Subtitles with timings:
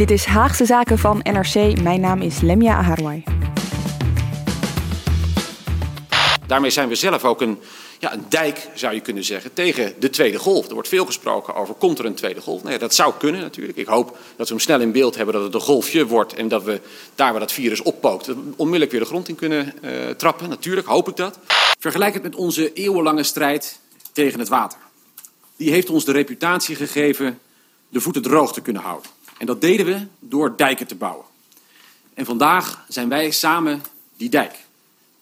[0.00, 1.80] Dit is Haagse Zaken van NRC.
[1.82, 3.24] Mijn naam is Lemia Aharwai.
[6.46, 7.58] Daarmee zijn we zelf ook een,
[7.98, 10.66] ja, een dijk, zou je kunnen zeggen, tegen de tweede golf.
[10.68, 12.62] Er wordt veel gesproken over, komt er een tweede golf?
[12.62, 13.78] Nee, dat zou kunnen natuurlijk.
[13.78, 16.34] Ik hoop dat we hem snel in beeld hebben dat het een golfje wordt...
[16.34, 16.80] en dat we
[17.14, 20.48] daar waar dat virus oppookt, onmiddellijk weer de grond in kunnen uh, trappen.
[20.48, 21.38] Natuurlijk, hoop ik dat.
[21.78, 23.78] Vergelijk het met onze eeuwenlange strijd
[24.12, 24.78] tegen het water.
[25.56, 27.38] Die heeft ons de reputatie gegeven
[27.88, 29.10] de voeten droog te kunnen houden.
[29.40, 31.24] En dat deden we door dijken te bouwen.
[32.14, 33.82] En vandaag zijn wij samen
[34.16, 34.54] die dijk,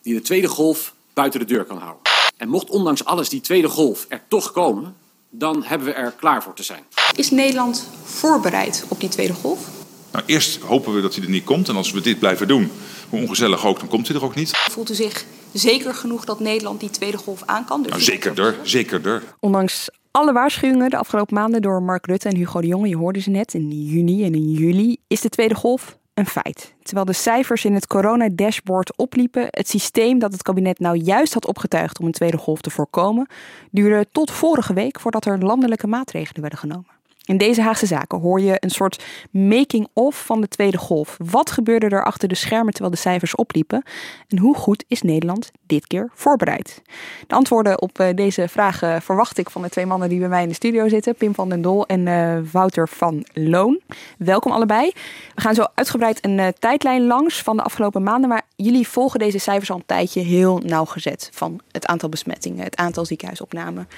[0.03, 2.03] die de tweede golf buiten de deur kan houden.
[2.37, 4.97] En mocht ondanks alles die tweede golf er toch komen,
[5.31, 6.85] dan hebben we er klaar voor te zijn.
[7.15, 9.69] Is Nederland voorbereid op die tweede golf?
[10.13, 11.69] Nou, eerst hopen we dat hij er niet komt.
[11.69, 12.71] En als we dit blijven doen,
[13.09, 14.51] hoe ongezellig ook, dan komt hij er ook niet.
[14.57, 17.83] Voelt u zich zeker genoeg dat Nederland die tweede golf aan kan?
[17.83, 19.23] Dus nou, zekerder, zekerder.
[19.41, 23.21] Ondanks alle waarschuwingen de afgelopen maanden door Mark Rutte en Hugo de Jonge, je hoorde
[23.21, 26.75] ze net, in juni en in juli, is de tweede golf een feit.
[26.83, 31.47] Terwijl de cijfers in het corona-dashboard opliepen, het systeem dat het kabinet nou juist had
[31.47, 33.29] opgetuigd om een tweede golf te voorkomen,
[33.71, 36.98] duurde tot vorige week voordat er landelijke maatregelen werden genomen.
[37.29, 41.17] In deze Haagse zaken hoor je een soort making-of van de tweede golf.
[41.31, 43.83] Wat gebeurde er achter de schermen terwijl de cijfers opliepen?
[44.29, 46.83] En hoe goed is Nederland dit keer voorbereid?
[47.27, 50.43] De antwoorden op eh, deze vragen verwacht ik van de twee mannen die bij mij
[50.43, 51.15] in de studio zitten.
[51.15, 53.81] Pim van den Dol en uh, Wouter van Loon.
[54.19, 54.93] Welkom allebei.
[55.35, 58.29] We gaan zo uitgebreid een uh, tijdlijn langs van de afgelopen maanden.
[58.29, 61.31] Maar jullie volgen deze cijfers al een tijdje heel nauwgezet.
[61.33, 63.89] Van het aantal besmettingen, het aantal ziekenhuisopnamen.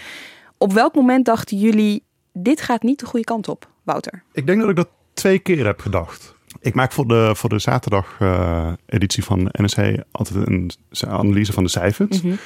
[0.59, 2.03] Op welk moment dachten jullie
[2.33, 4.23] dit gaat niet de goede kant op, Wouter?
[4.33, 6.35] Ik denk dat ik dat twee keer heb gedacht.
[6.61, 9.79] Ik maak voor de, voor de zaterdag-editie uh, van NSC
[10.11, 10.71] altijd een
[11.09, 12.23] analyse van de cijfers.
[12.23, 12.39] Mm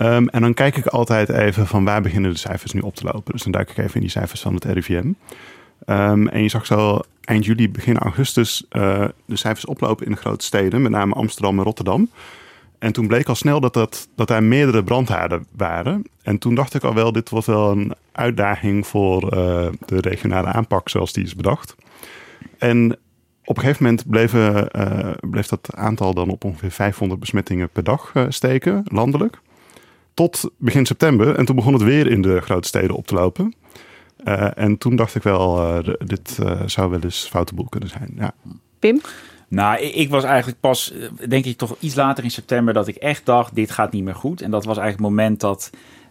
[0.00, 3.04] um, en dan kijk ik altijd even van waar beginnen de cijfers nu op te
[3.04, 3.32] lopen.
[3.32, 4.94] Dus dan duik ik even in die cijfers van het RIVM.
[4.94, 5.14] Um,
[5.86, 10.18] ehm, en je zag zo eind juli, begin augustus uh, de cijfers oplopen in de
[10.18, 12.10] grote steden, met name Amsterdam en Rotterdam.
[12.80, 16.04] En toen bleek al snel dat, dat, dat er meerdere brandhaarden waren.
[16.22, 19.30] En toen dacht ik al wel, dit was wel een uitdaging voor uh,
[19.86, 21.74] de regionale aanpak zoals die is bedacht.
[22.58, 22.96] En
[23.44, 28.10] op een gegeven moment uh, bleef dat aantal dan op ongeveer 500 besmettingen per dag
[28.14, 29.40] uh, steken, landelijk.
[30.14, 31.34] Tot begin september.
[31.34, 33.54] En toen begon het weer in de grote steden op te lopen.
[34.54, 38.12] en toen dacht ik wel, dit zou wel eens foute boel kunnen zijn.
[38.16, 38.32] Ja.
[38.78, 39.00] Pim?
[39.50, 40.92] Nou, ik was eigenlijk pas,
[41.28, 44.14] denk ik toch iets later in september, dat ik echt dacht: dit gaat niet meer
[44.14, 44.42] goed.
[44.42, 45.70] En dat was eigenlijk het moment dat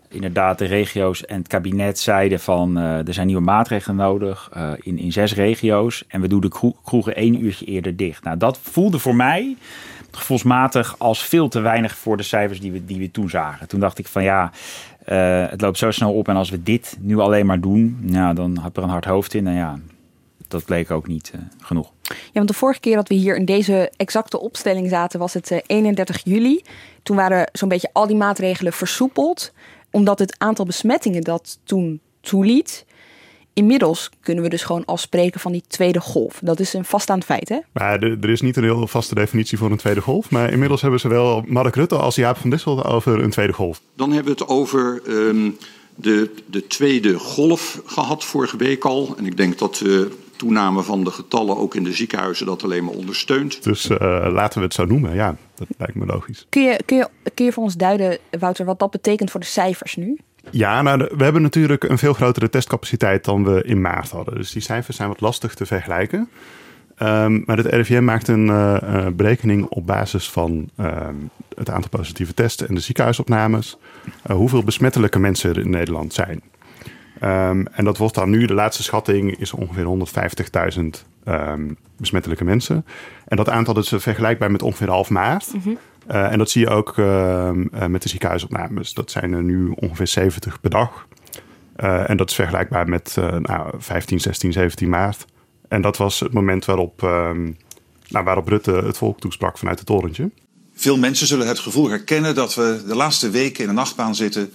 [0.09, 4.71] inderdaad de regio's en het kabinet zeiden: van uh, er zijn nieuwe maatregelen nodig uh,
[4.79, 6.03] in, in zes regio's.
[6.07, 8.23] En we doen de kroegen één uurtje eerder dicht.
[8.23, 9.55] Nou, dat voelde voor mij
[10.11, 13.67] gevoelsmatig als veel te weinig voor de cijfers die we, die we toen zagen.
[13.67, 14.51] Toen dacht ik van ja.
[15.49, 18.57] Het loopt zo snel op en als we dit nu alleen maar doen, nou, dan
[18.57, 19.47] heb ik er een hard hoofd in.
[19.47, 19.79] En ja,
[20.49, 21.91] dat bleek ook niet uh, genoeg.
[22.03, 25.51] Ja, want de vorige keer dat we hier in deze exacte opstelling zaten, was het
[25.51, 26.61] uh, 31 juli.
[27.03, 29.51] Toen waren zo'n beetje al die maatregelen versoepeld,
[29.91, 32.85] omdat het aantal besmettingen dat toen toeliet.
[33.53, 36.39] Inmiddels kunnen we dus gewoon al spreken van die tweede golf.
[36.43, 37.59] Dat is een vaststaand feit, hè?
[37.71, 40.31] Maar er, er is niet een heel vaste definitie voor een tweede golf.
[40.31, 43.81] Maar inmiddels hebben zowel Mark Rutte als Jaap van Dissel over een tweede golf.
[43.95, 45.57] Dan hebben we het over um,
[45.95, 49.15] de, de tweede golf gehad vorige week al.
[49.17, 52.83] En ik denk dat we toename van de getallen ook in de ziekenhuizen dat alleen
[52.83, 53.63] maar ondersteunt.
[53.63, 53.97] Dus uh,
[54.31, 56.45] laten we het zo noemen, ja, dat lijkt me logisch.
[56.49, 59.45] Kun je, kun, je, kun je voor ons duiden, Wouter, wat dat betekent voor de
[59.45, 60.17] cijfers nu?
[60.51, 64.35] Ja, nou, we hebben natuurlijk een veel grotere testcapaciteit dan we in maart hadden.
[64.35, 66.29] Dus die cijfers zijn wat lastig te vergelijken.
[67.01, 71.07] Um, maar het RIVM maakt een uh, berekening op basis van uh,
[71.55, 73.77] het aantal positieve testen en de ziekenhuisopnames.
[74.31, 76.41] hoeveel besmettelijke mensen er in Nederland zijn.
[77.23, 80.07] Um, en dat wordt dan nu, de laatste schatting is ongeveer
[80.75, 80.81] 150.000
[81.25, 82.85] um, besmettelijke mensen.
[83.27, 85.53] En dat aantal is vergelijkbaar met ongeveer half maart.
[85.53, 85.77] Mm -hmm.
[86.11, 87.51] uh, en dat zie je ook uh,
[87.87, 88.93] met de ziekenhuisopnames.
[88.93, 91.07] Dat zijn er nu ongeveer 70 per dag.
[91.77, 95.25] Uh, en dat is vergelijkbaar met nou, 15, 16, 17 maart.
[95.67, 97.57] En dat was het moment waarop, um,
[98.07, 100.29] nou, waarop Rutte het volk toesprak vanuit het torentje.
[100.73, 104.51] Veel mensen zullen het gevoel herkennen dat we de laatste weken in een nachtbaan zitten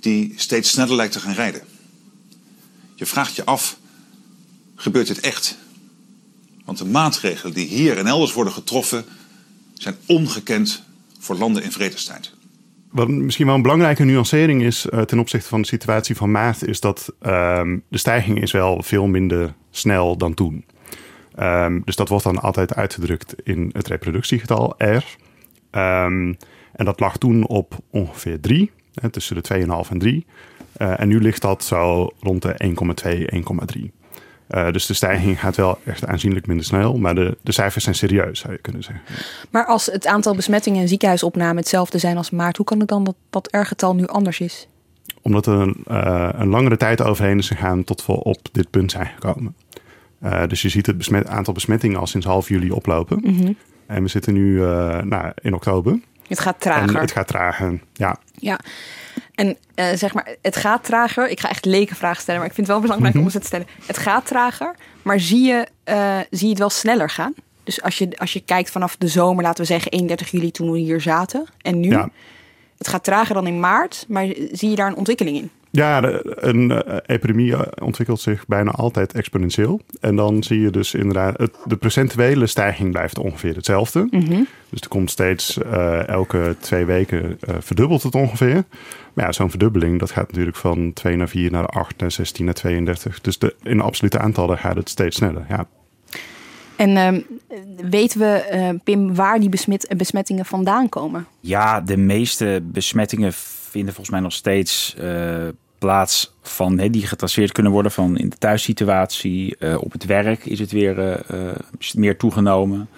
[0.00, 1.62] die steeds sneller lijkt te gaan rijden.
[2.94, 3.78] Je vraagt je af,
[4.74, 5.58] gebeurt dit echt?
[6.64, 9.04] Want de maatregelen die hier en elders worden getroffen
[9.74, 10.82] zijn ongekend
[11.18, 12.32] voor landen in vredestijd.
[12.90, 16.66] Wat misschien wel een belangrijke nuancering is uh, ten opzichte van de situatie van maart,
[16.66, 20.64] is dat um, de stijging is wel veel minder snel dan toen.
[21.38, 25.04] Um, dus dat wordt dan altijd uitgedrukt in het reproductiegetal R.
[25.78, 26.36] Um,
[26.72, 30.26] en dat lag toen op ongeveer 3, hè, tussen de 2,5 en 3.
[30.78, 32.74] Uh, en nu ligt dat zo rond de
[33.04, 34.02] 1,2, 1,3.
[34.48, 36.98] Uh, dus de stijging gaat wel echt aanzienlijk minder snel.
[36.98, 39.02] Maar de, de cijfers zijn serieus, zou je kunnen zeggen.
[39.50, 43.04] Maar als het aantal besmettingen en ziekenhuisopnamen hetzelfde zijn als maart, hoe kan het dan
[43.04, 44.68] dat dat R-getal nu anders is?
[45.22, 48.90] Omdat er een, uh, een langere tijd overheen is gegaan tot we op dit punt
[48.90, 49.56] zijn gekomen.
[50.22, 53.18] Uh, dus je ziet het besmet, aantal besmettingen al sinds half juli oplopen.
[53.22, 53.56] Mm -hmm.
[53.86, 54.58] En we zitten nu
[55.04, 56.00] nou, in oktober.
[56.28, 56.94] Het gaat trager.
[56.94, 58.18] En het gaat trager, ja.
[58.32, 58.60] Ja.
[59.34, 61.28] En uh, zeg maar, het gaat trager.
[61.28, 63.66] Ik ga echt lekenvragen stellen, maar ik vind het wel belangrijk om ze te stellen.
[63.86, 67.34] Het gaat trager, maar zie je, uh, zie je het wel sneller gaan?
[67.64, 70.70] Dus als je, als je kijkt vanaf de zomer, laten we zeggen 31 juli toen
[70.70, 71.44] we hier zaten.
[71.60, 72.08] En nu, ja.
[72.78, 75.50] het gaat trager dan in maart, maar zie je daar een ontwikkeling in?
[75.76, 79.80] Ja, een uh, epidemie ontwikkelt zich bijna altijd exponentieel.
[80.00, 84.06] En dan zie je dus inderdaad, het, de procentuele stijging blijft ongeveer hetzelfde.
[84.10, 84.46] Mm -hmm.
[84.68, 88.64] Dus er komt steeds uh, elke twee weken uh, verdubbelt het ongeveer.
[89.12, 92.44] Maar ja, zo'n verdubbeling, dat gaat natuurlijk van 2 naar 4 naar 8 naar 16
[92.44, 93.20] naar 32.
[93.20, 95.66] Dus de, in absolute aantallen gaat het steeds sneller, ja.
[96.76, 97.22] En uh,
[97.90, 101.26] weten we, uh, Pim, waar die besmet, besmettingen vandaan komen?
[101.40, 103.32] Ja, de meeste besmettingen
[103.70, 105.48] vinden volgens mij nog steeds uh,
[105.84, 109.56] plaats van die getraceerd kunnen worden van in de thuissituatie.
[109.58, 111.50] Uh, op het werk is het weer uh,
[111.94, 112.88] meer toegenomen.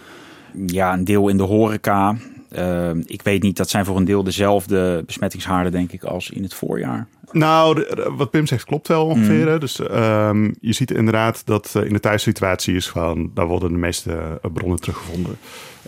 [0.67, 2.17] Ja, een deel in de horeca.
[2.53, 6.43] Uh, ik weet niet, dat zijn voor een deel dezelfde besmettingshaarden, denk ik, als in
[6.43, 7.07] het voorjaar.
[7.33, 9.53] Nou, de, wat Pim zegt klopt wel ongeveer.
[9.53, 9.59] Mm.
[9.59, 13.79] Dus um, je ziet inderdaad dat uh, in de thuissituatie is gewoon, daar worden de
[13.79, 15.39] meeste uh, bronnen teruggevonden.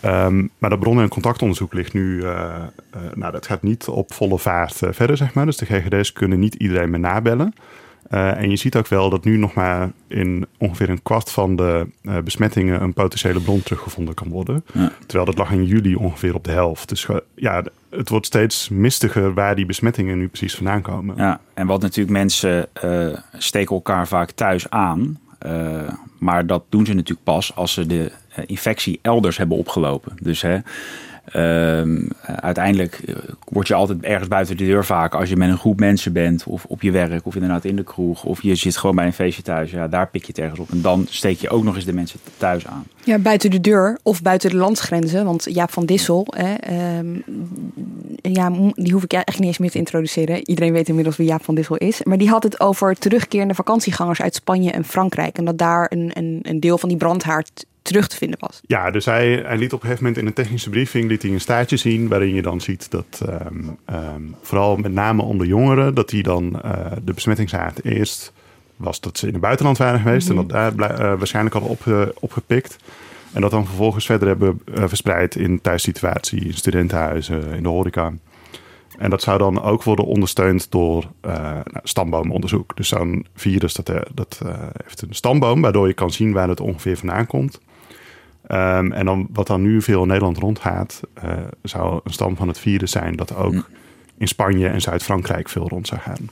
[0.04, 2.54] Um, maar dat bronnen- en contactonderzoek ligt nu, uh,
[3.14, 5.46] nou dat gaat niet op volle vaart verder, zeg maar.
[5.46, 7.54] Dus de GGD's kunnen niet iedereen meer nabellen.
[8.10, 11.56] Uh, en je ziet ook wel dat nu nog maar in ongeveer een kwart van
[11.56, 14.64] de uh, besmettingen een potentiële bron teruggevonden kan worden.
[14.72, 14.92] Ja.
[15.06, 16.88] Terwijl dat lag in juli ongeveer op de helft.
[16.88, 21.16] Dus uh, ja, het wordt steeds mistiger waar die besmettingen nu precies vandaan komen.
[21.16, 22.68] Ja, en wat natuurlijk mensen
[23.32, 25.18] steken elkaar vaak thuis aan.
[26.18, 28.12] maar dat doen ze natuurlijk pas als ze de
[28.46, 30.12] infectie elders hebben opgelopen.
[30.22, 30.58] Dus hè,
[31.34, 31.82] Uh,
[32.24, 33.00] uiteindelijk
[33.48, 36.44] word je altijd ergens buiten de deur vaak als je met een groep mensen bent,
[36.44, 39.12] of op je werk, of inderdaad in de kroeg, of je zit gewoon bij een
[39.12, 39.70] feestje thuis.
[39.70, 40.70] Ja, daar pik je het ergens op.
[40.70, 42.86] En dan steek je ook nog eens de mensen thuis aan.
[43.04, 45.24] Ja, buiten de deur of buiten de landsgrenzen.
[45.24, 46.54] Want Jaap van Dissel, hè,
[46.98, 47.22] um,
[48.22, 50.48] ja, die hoef ik echt niet eens meer te introduceren.
[50.48, 52.02] Iedereen weet inmiddels wie Jaap van Dissel is.
[52.02, 55.38] Maar die had het over terugkerende vakantiegangers uit Spanje en Frankrijk.
[55.38, 58.60] En dat daar een, een, een deel van die brandhaard terug te vinden was.
[58.66, 61.30] Ja, dus hij, hij liet op een gegeven moment in een technische briefing liet hij
[61.30, 65.94] een staartje zien waarin je dan ziet dat um, um, vooral met name onder jongeren,
[65.94, 68.32] dat die dan uh, de besmettingshaard eerst
[68.76, 70.50] was dat ze in het buitenland waren geweest mm-hmm.
[70.50, 72.76] en dat daar uh, waarschijnlijk al op, uh, opgepikt.
[73.32, 78.12] En dat dan vervolgens verder hebben verspreid in thuissituatie, in studentenhuizen, in de horeca.
[78.98, 82.76] En dat zou dan ook worden ondersteund door uh, nou, stamboomonderzoek.
[82.76, 84.52] Dus zo'n virus dat, dat uh,
[84.84, 87.60] heeft een stamboom, waardoor je kan zien waar het ongeveer vandaan komt.
[88.52, 91.32] Um, en dan, wat dan nu veel in Nederland rondgaat, uh,
[91.62, 93.64] zou een stam van het virus zijn dat ook mm.
[94.18, 96.30] in Spanje en Zuid-Frankrijk veel rond zou gaan.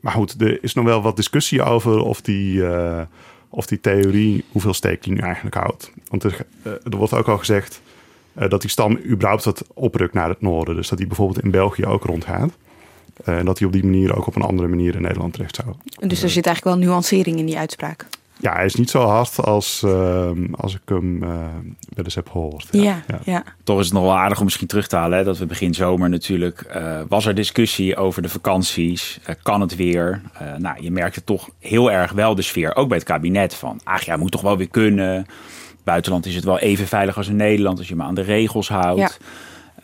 [0.00, 3.00] Maar goed, er is nog wel wat discussie over of die, uh,
[3.48, 5.92] of die theorie, hoeveel steek die nu eigenlijk houdt.
[6.08, 7.80] Want er, uh, er wordt ook al gezegd
[8.32, 10.74] dat die stam überhaupt wat oprukt naar het noorden.
[10.74, 12.50] Dus dat die bijvoorbeeld in België ook rondgaat.
[13.24, 15.68] en dat hij op die manier ook op een andere manier in Nederland terecht zou.
[16.08, 18.06] Dus er zit eigenlijk wel nuancering in die uitspraak.
[18.42, 21.28] Ja, hij is niet zo hard als, uh, als ik hem uh,
[21.88, 22.68] wel eens heb gehoord.
[22.70, 23.18] Ja, ja, ja.
[23.24, 25.18] ja, Toch is het nog wel aardig om misschien terug te halen.
[25.18, 26.72] Hè, dat we begin zomer natuurlijk...
[26.76, 29.20] Uh, was er discussie over de vakanties.
[29.42, 30.22] kan het weer?
[30.58, 32.76] nou, je merkte toch heel erg wel de sfeer.
[32.76, 33.80] Ook bij het kabinet van...
[33.84, 35.26] Ach ja, moet toch wel weer kunnen.
[35.84, 37.78] Buitenland is het wel even veilig als in Nederland.
[37.78, 39.00] Als je maar aan de regels houdt.
[39.00, 39.10] Ja.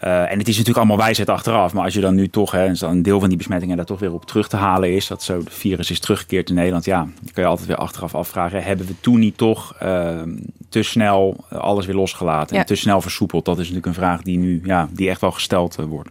[0.04, 1.72] Uh, en het is natuurlijk allemaal wijsheid achteraf.
[1.72, 4.12] Maar als je dan nu toch, hè, een deel van die besmettingen daar toch weer
[4.12, 5.06] op terug te halen is.
[5.06, 6.84] Dat zo de virus is teruggekeerd in Nederland.
[6.84, 8.62] Ja, dan kan je altijd weer achteraf afvragen.
[8.62, 10.22] Hebben we toen niet toch uh,
[10.68, 12.54] te snel alles weer losgelaten?
[12.54, 12.60] Ja.
[12.60, 13.44] En te snel versoepeld?
[13.44, 16.10] Dat is natuurlijk een vraag die nu, ja, die echt wel gesteld uh, wordt.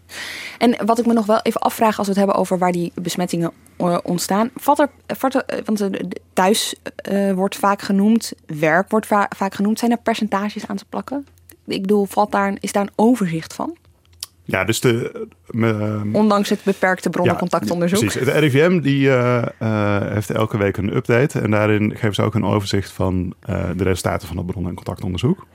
[0.58, 2.92] En wat ik me nog wel even afvraag als we het hebben over waar die
[2.96, 3.52] besmettingen
[4.04, 4.46] ontstaan.
[4.46, 5.90] Er, valt er want
[6.34, 6.76] thuis
[7.36, 9.80] wordt vaak genoemd, werk wordt va vaak genoemd.
[9.80, 11.26] Zijn er percentages aan te plakken?
[11.68, 13.76] Ik bedoel, valt daar, is daar een overzicht van?
[14.44, 15.28] Ja, dus de...
[16.14, 18.00] Ondanks het beperkte bronnencontactonderzoek.
[18.00, 18.28] Ja, precies.
[18.28, 21.40] Het RIVM die, uh, uh, heeft elke week een update.
[21.40, 23.34] En daarin geven ze ook een overzicht van
[23.76, 25.48] de resultaten van het bronnen- en contactonderzoek.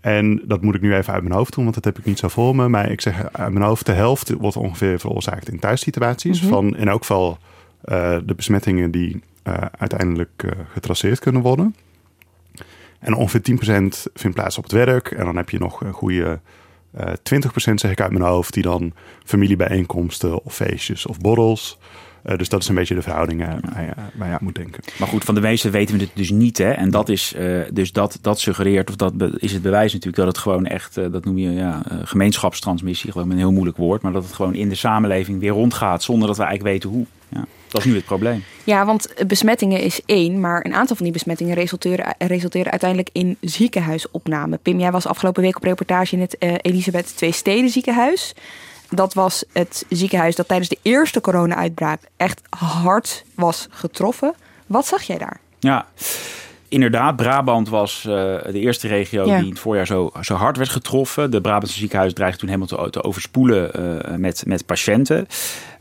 [0.00, 2.18] En dat moet ik nu even uit mijn hoofd doen, want dat heb ik niet
[2.18, 2.68] zo voor me.
[2.68, 6.42] Maar ik zeg uit mijn hoofd, de helft wordt ongeveer veroorzaakt in thuissituaties.
[6.42, 6.56] Mm -hmm.
[6.56, 7.38] Van in elk geval
[8.24, 9.22] de besmettingen die
[9.78, 11.74] uiteindelijk getraceerd kunnen worden.
[13.04, 13.54] En ongeveer 10%
[14.14, 15.10] vindt plaats op het werk.
[15.10, 16.40] En dan heb je nog een goede
[17.00, 17.10] uh, 20%
[17.74, 18.92] zeg ik uit mijn hoofd, die dan
[19.24, 21.78] familiebijeenkomsten of feestjes of borrels.
[22.26, 24.54] Uh, dus dat is een beetje de verhouding uh, waar, je, waar je aan moet
[24.54, 24.82] denken.
[24.98, 26.58] Maar goed, van de meeste weten we het dus niet.
[26.58, 26.70] Hè?
[26.70, 27.34] En dat is
[27.72, 31.24] dus dat, dat suggereert, of dat is het bewijs natuurlijk, dat het gewoon echt, dat
[31.24, 34.74] noem je ja, gemeenschapstransmissie, gewoon een heel moeilijk woord, maar dat het gewoon in de
[34.74, 37.06] samenleving weer rondgaat zonder dat we eigenlijk weten hoe.
[37.28, 37.44] Ja.
[37.74, 38.44] Dat is nu het probleem.
[38.64, 43.36] Ja, want besmettingen is één, maar een aantal van die besmettingen resulteren, resulteren uiteindelijk in
[43.40, 44.56] ziekenhuisopname.
[44.56, 48.34] Pim, jij was afgelopen week op reportage in het uh, Elisabeth Twee Steden ziekenhuis.
[48.90, 54.34] Dat was het ziekenhuis dat tijdens de eerste corona-uitbraak echt hard was getroffen.
[54.66, 55.40] Wat zag jij daar?
[55.58, 55.86] Ja,
[56.74, 59.36] inderdaad, Brabant was uh, de eerste regio ja.
[59.36, 61.30] die in het voorjaar zo, zo hard werd getroffen.
[61.30, 65.26] De Brabantse ziekenhuis dreigde toen helemaal te, te overspoelen uh, met, met patiënten.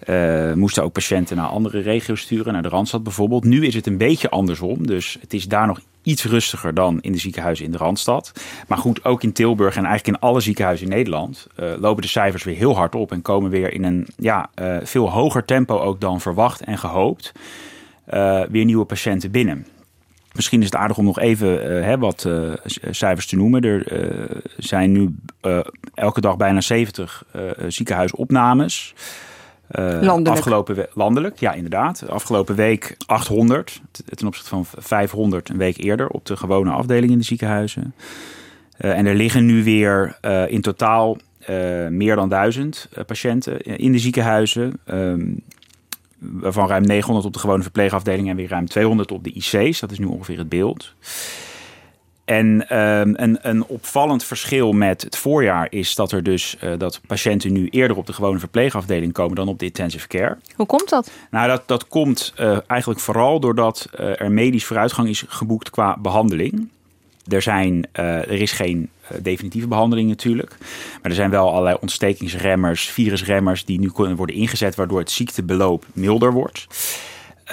[0.09, 3.43] Uh, moesten ook patiënten naar andere regio's sturen, naar de Randstad bijvoorbeeld.
[3.43, 7.11] Nu is het een beetje andersom, dus het is daar nog iets rustiger dan in
[7.11, 8.31] de ziekenhuizen in de Randstad.
[8.67, 12.43] Maar goed, ook in Tilburg en eigenlijk in alle ziekenhuizen in Nederland lopen de cijfers
[12.43, 14.49] weer heel hard op en komen weer in een ja,
[14.83, 17.31] veel hoger tempo ook dan verwacht en gehoopt
[18.49, 19.65] weer nieuwe patiënten binnen.
[20.33, 22.53] Misschien is het aardig om nog even uh, hè, wat uh,
[22.89, 23.61] cijfers te noemen.
[23.61, 25.15] Er uh, zijn nu
[25.93, 27.25] elke dag bijna 70
[27.67, 28.93] ziekenhuisopnames.
[29.67, 30.27] landelijk.
[30.27, 32.09] Afgelopen landelijk, ja inderdaad.
[32.09, 33.81] Afgelopen week 800
[34.15, 37.93] ten opzichte van 500 een week eerder op de gewone afdeling in de ziekenhuizen.
[38.77, 41.17] en er liggen nu weer in totaal
[41.89, 44.79] meer dan duizend patiënten in de ziekenhuizen.
[46.31, 49.79] Waarvan ruim 900 op de gewone verpleegafdeling en weer ruim 200 op de IC's.
[49.79, 50.93] Dat is nu ongeveer het beeld.
[52.25, 57.01] En um, een, een, opvallend verschil met het voorjaar is dat er dus uh, dat
[57.07, 60.37] patiënten nu eerder op de gewone verpleegafdeling komen dan op de intensive care.
[60.55, 61.11] Hoe komt dat?
[61.31, 65.97] Nou, dat, dat komt uh, eigenlijk vooral doordat uh, er medisch vooruitgang is geboekt qua
[65.99, 66.69] behandeling.
[67.27, 68.89] Er, zijn, er is geen
[69.21, 70.57] definitieve behandeling natuurlijk.
[71.01, 75.85] Maar er zijn wel allerlei ontstekingsremmers, virusremmers die nu kunnen worden ingezet, waardoor het ziektebeloop
[75.93, 76.67] milder wordt.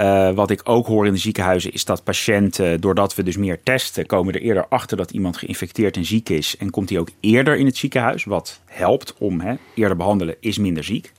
[0.00, 3.62] Uh, wat ik ook hoor in de ziekenhuizen is dat patiënten, doordat we dus meer
[3.62, 6.56] testen, komen er eerder achter dat iemand geïnfecteerd en ziek is.
[6.56, 10.58] En komt hij ook eerder in het ziekenhuis, wat helpt om hè, eerder behandelen, is
[10.58, 11.12] minder ziek.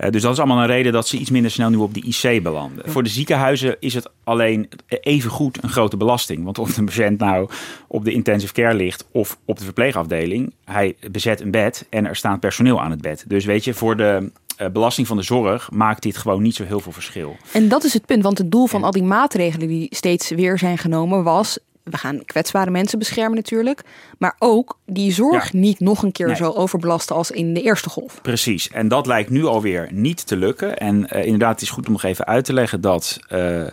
[0.00, 2.00] Uh, dus dat is allemaal een reden dat ze iets minder snel nu op de
[2.00, 2.82] IC belanden.
[2.86, 2.92] Ja.
[2.92, 6.44] Voor de ziekenhuizen is het alleen even goed een grote belasting.
[6.44, 7.48] Want of de patiënt nou
[7.86, 12.16] op de intensive care ligt of op de verpleegafdeling, hij bezet een bed en er
[12.16, 13.24] staat personeel aan het bed.
[13.26, 16.64] Dus weet je, voor de uh, belasting van de zorg maakt dit gewoon niet zo
[16.64, 17.36] heel veel verschil.
[17.52, 20.58] En dat is het punt, want het doel van al die maatregelen die steeds weer
[20.58, 21.58] zijn genomen was
[21.90, 23.82] we gaan kwetsbare mensen beschermen natuurlijk.
[24.18, 25.58] Maar ook die zorg ja.
[25.58, 26.36] niet nog een keer nee.
[26.36, 28.22] zo overbelasten als in de eerste golf.
[28.22, 28.68] Precies.
[28.68, 30.78] En dat lijkt nu alweer niet te lukken.
[30.78, 33.18] En uh, inderdaad, het is goed om nog even uit te leggen dat...
[33.32, 33.66] Uh,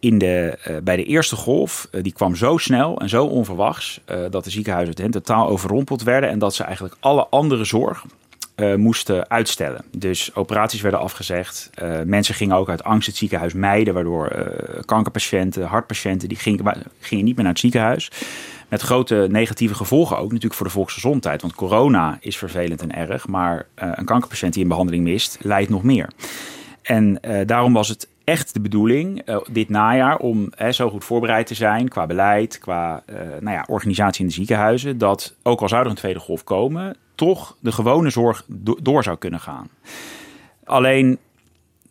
[0.00, 4.00] in de, uh, bij de eerste golf, die kwam zo snel en zo onverwachts...
[4.30, 6.30] Dat de ziekenhuizen het totaal overrompeld werden...
[6.30, 8.04] en dat ze eigenlijk alle andere zorg
[8.60, 9.84] uh, moesten uitstellen.
[9.96, 11.70] Dus operaties werden afgezegd.
[11.82, 16.82] Uh, mensen gingen ook uit angst het ziekenhuis mijden, waardoor uh, kankerpatiënten, hartpatiënten, die gingen,
[17.00, 18.10] gingen niet meer naar het ziekenhuis.
[18.68, 21.40] Met grote negatieve gevolgen ook natuurlijk voor de volksgezondheid.
[21.40, 25.82] Want corona is vervelend en erg, maar een kankerpatiënt die een behandeling mist, leidt nog
[25.82, 26.10] meer.
[26.82, 31.88] En daarom was het echt de bedoeling dit najaar om zo goed voorbereid te zijn
[31.88, 33.02] qua beleid, qua
[33.40, 36.96] nou ja, organisatie in de ziekenhuizen, dat ook al zou er een tweede golf komen,
[37.18, 39.68] toch de gewone zorg do door zou kunnen gaan.
[40.64, 41.18] Alleen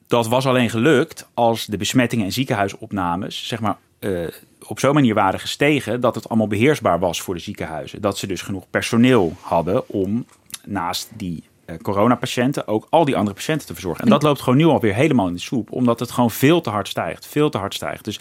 [0.07, 4.27] dat was alleen gelukt als de besmettingen en ziekenhuisopnames zeg maar, uh,
[4.67, 8.01] op zo'n manier waren gestegen dat het allemaal beheersbaar was voor de ziekenhuizen.
[8.01, 10.25] Dat ze dus genoeg personeel hadden om
[10.65, 14.03] naast die uh, coronapatiënten ook al die andere patiënten te verzorgen.
[14.03, 16.69] En dat loopt gewoon nu alweer helemaal in de soep, omdat het gewoon veel te
[16.69, 17.27] hard stijgt.
[17.27, 18.05] Veel te hard stijgt.
[18.05, 18.19] Dus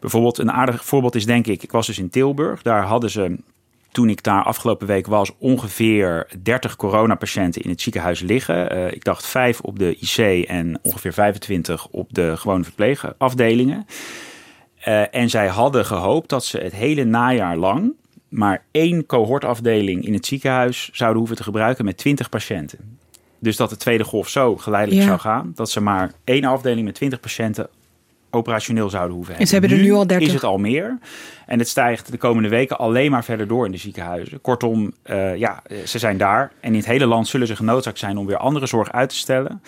[0.00, 3.36] bijvoorbeeld een aardig voorbeeld is denk ik, ik was dus in Tilburg, daar hadden ze
[3.92, 8.76] toen ik daar afgelopen week was, ongeveer 30 coronapatiënten in het ziekenhuis liggen.
[8.76, 13.86] Uh, ik dacht vijf op de IC en ongeveer 25 op de gewone verpleegafdelingen.
[14.88, 17.94] Uh, en zij hadden gehoopt dat ze het hele najaar lang
[18.30, 22.98] maar één cohortafdeling in het ziekenhuis zouden hoeven te gebruiken met 20 patiënten.
[23.38, 25.06] Dus dat de tweede golf zo geleidelijk ja.
[25.06, 27.68] zou gaan, dat ze maar één afdeling met 20 patiënten
[28.30, 29.60] operationeel zouden hoeven En hebben.
[29.60, 30.28] ze hebben er nu al 30.
[30.28, 30.98] is het al meer.
[31.46, 34.40] En het stijgt de komende weken alleen maar verder door in de ziekenhuizen.
[34.40, 36.52] Kortom, eh, ja, ze zijn daar.
[36.60, 39.16] En in het hele land zullen ze genoodzaakt zijn om weer andere zorg uit te
[39.16, 39.62] stellen.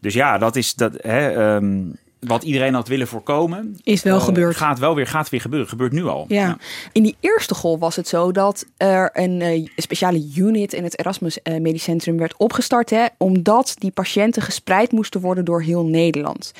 [0.00, 0.92] Dus ja, dat is dat.
[1.02, 1.82] Hè, ehm,
[2.26, 3.78] wat iedereen had willen voorkomen.
[3.82, 4.56] Is wel eh, gebeurd.
[4.56, 5.68] Gaat wel weer, gaat weer gebeuren.
[5.68, 6.24] Gebeurt nu al.
[6.28, 6.56] Ja.
[6.92, 10.98] In die eerste golf was het zo dat er een eh, speciale unit in het
[10.98, 12.90] Erasmus eh, Medisch Centrum werd opgestart.
[12.90, 16.52] Hè, omdat die patiënten gespreid moesten worden door heel Nederland.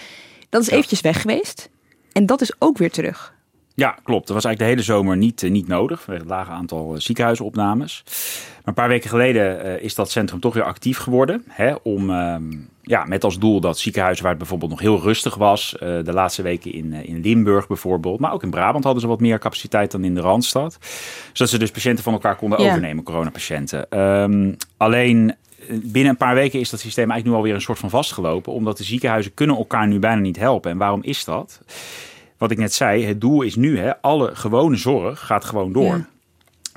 [0.54, 1.70] Dat is eventjes weg geweest.
[2.12, 3.34] En dat is ook weer terug.
[3.74, 4.26] Ja, klopt.
[4.26, 7.00] Dat was eigenlijk de hele zomer niet, eh, niet nodig vanwege het lage aantal eh,
[7.00, 8.02] ziekenhuisopnames.
[8.04, 11.44] Maar een paar weken geleden eh, is dat centrum toch weer actief geworden.
[11.48, 12.42] Hè, om, ehm,
[12.82, 16.42] ja, met als doel dat ziekenhuizen waar het bijvoorbeeld nog heel rustig was, de laatste
[16.42, 20.04] weken in, in Limburg bijvoorbeeld, maar ook in Brabant hadden ze wat meer capaciteit dan
[20.04, 20.78] in de Randstad.
[21.32, 22.68] Zodat ze dus patiënten van elkaar konden Ja.
[22.68, 23.90] overnemen, coronapatiënten.
[23.90, 25.34] Ehm, alleen
[25.68, 28.76] binnen een paar weken is dat systeem eigenlijk nu alweer een soort van vastgelopen, omdat
[28.76, 30.70] de ziekenhuizen kunnen elkaar nu bijna niet helpen.
[30.70, 31.60] En waarom is dat?
[32.38, 35.84] wat ik net zei, het doel is nu, hè, alle gewone zorg gaat gewoon door.
[35.84, 36.06] Ja.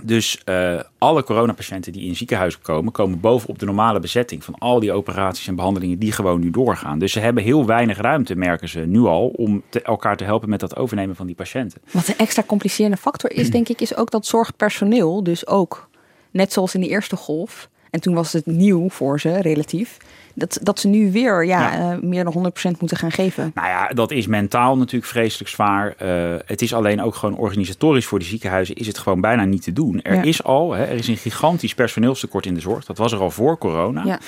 [0.03, 4.79] Dus eh, alle coronapatiënten die in ziekenhuizen komen, komen bovenop de normale bezetting van al
[4.79, 6.99] die operaties en behandelingen die gewoon nu doorgaan.
[6.99, 10.49] Dus ze hebben heel weinig ruimte, merken ze nu al, om te- elkaar te helpen
[10.49, 11.81] met dat overnemen van die patiënten.
[11.91, 15.89] Wat een extra complicerende factor is, denk ik, is ook dat zorgpersoneel, dus ook
[16.31, 19.97] net zoals in de eerste golf, en toen was het nieuw voor ze relatief,
[20.33, 21.91] dat, dat ze nu weer ja, Ja.
[21.93, 23.51] eh, meer dan 100% moeten gaan geven.
[23.55, 25.93] Nou ja, dat is mentaal natuurlijk vreselijk zwaar.
[25.97, 29.63] Eh, het is alleen ook gewoon organisatorisch voor de ziekenhuizen is het gewoon bijna niet
[29.63, 30.01] te doen.
[30.01, 30.21] Er Ja.
[30.21, 32.85] is al, hè, er is een gigantisch personeelstekort in de zorg.
[32.85, 34.03] Dat was er al voor corona.
[34.05, 34.19] Ja.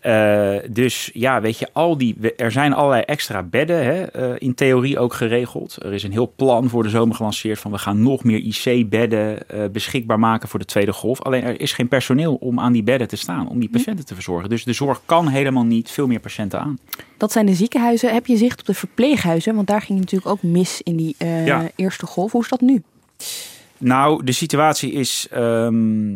[0.00, 4.54] Eh, dus ja, weet je, al die, er zijn allerlei extra bedden hè, eh, in
[4.54, 5.76] theorie ook geregeld.
[5.82, 9.48] Er is een heel plan voor de zomer gelanceerd van we gaan nog meer IC-bedden
[9.48, 11.22] eh, beschikbaar maken voor de tweede golf.
[11.22, 14.14] Alleen er is geen personeel om aan die bedden te staan, om die patiënten te
[14.14, 14.48] verzorgen.
[14.48, 16.78] Dus de zorg kan helemaal niet veel meer patiënten aan.
[17.16, 18.12] Dat zijn de ziekenhuizen.
[18.12, 19.54] Heb je zicht op de verpleeghuizen?
[19.54, 21.70] Want daar ging het natuurlijk ook mis in die Ja.
[21.76, 22.32] eerste golf.
[22.32, 22.82] Hoe is dat nu?
[23.78, 26.12] Nou, de situatie is ehm,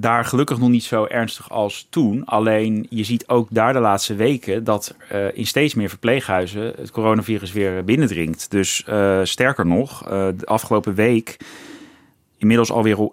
[0.00, 2.24] daar gelukkig nog niet zo ernstig als toen.
[2.24, 6.90] Alleen je ziet ook daar de laatste weken dat eh, in steeds meer verpleeghuizen het
[6.90, 8.50] coronavirus weer binnendringt.
[8.50, 11.36] Dus eh, sterker nog, eh, de afgelopen week
[12.38, 13.08] inmiddels alweer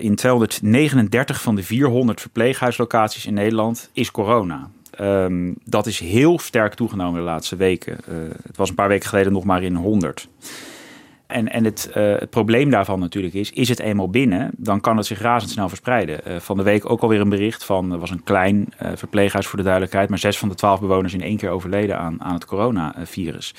[0.00, 4.70] in 239 van de 400 verpleeghuislocaties in Nederland is corona.
[4.90, 7.96] Ehm, dat is heel sterk toegenomen de laatste weken.
[8.42, 10.28] Het was een paar weken geleden nog maar in 100.
[11.32, 14.96] En, en het, eh, het probleem daarvan natuurlijk is, is het eenmaal binnen, dan kan
[14.96, 16.24] het zich razendsnel verspreiden.
[16.24, 19.46] Eh, van de week ook alweer een bericht van, er was een klein eh, verpleeghuis
[19.46, 22.34] voor de duidelijkheid, maar zes van de twaalf bewoners in één keer overleden aan, aan
[22.34, 23.54] het coronavirus.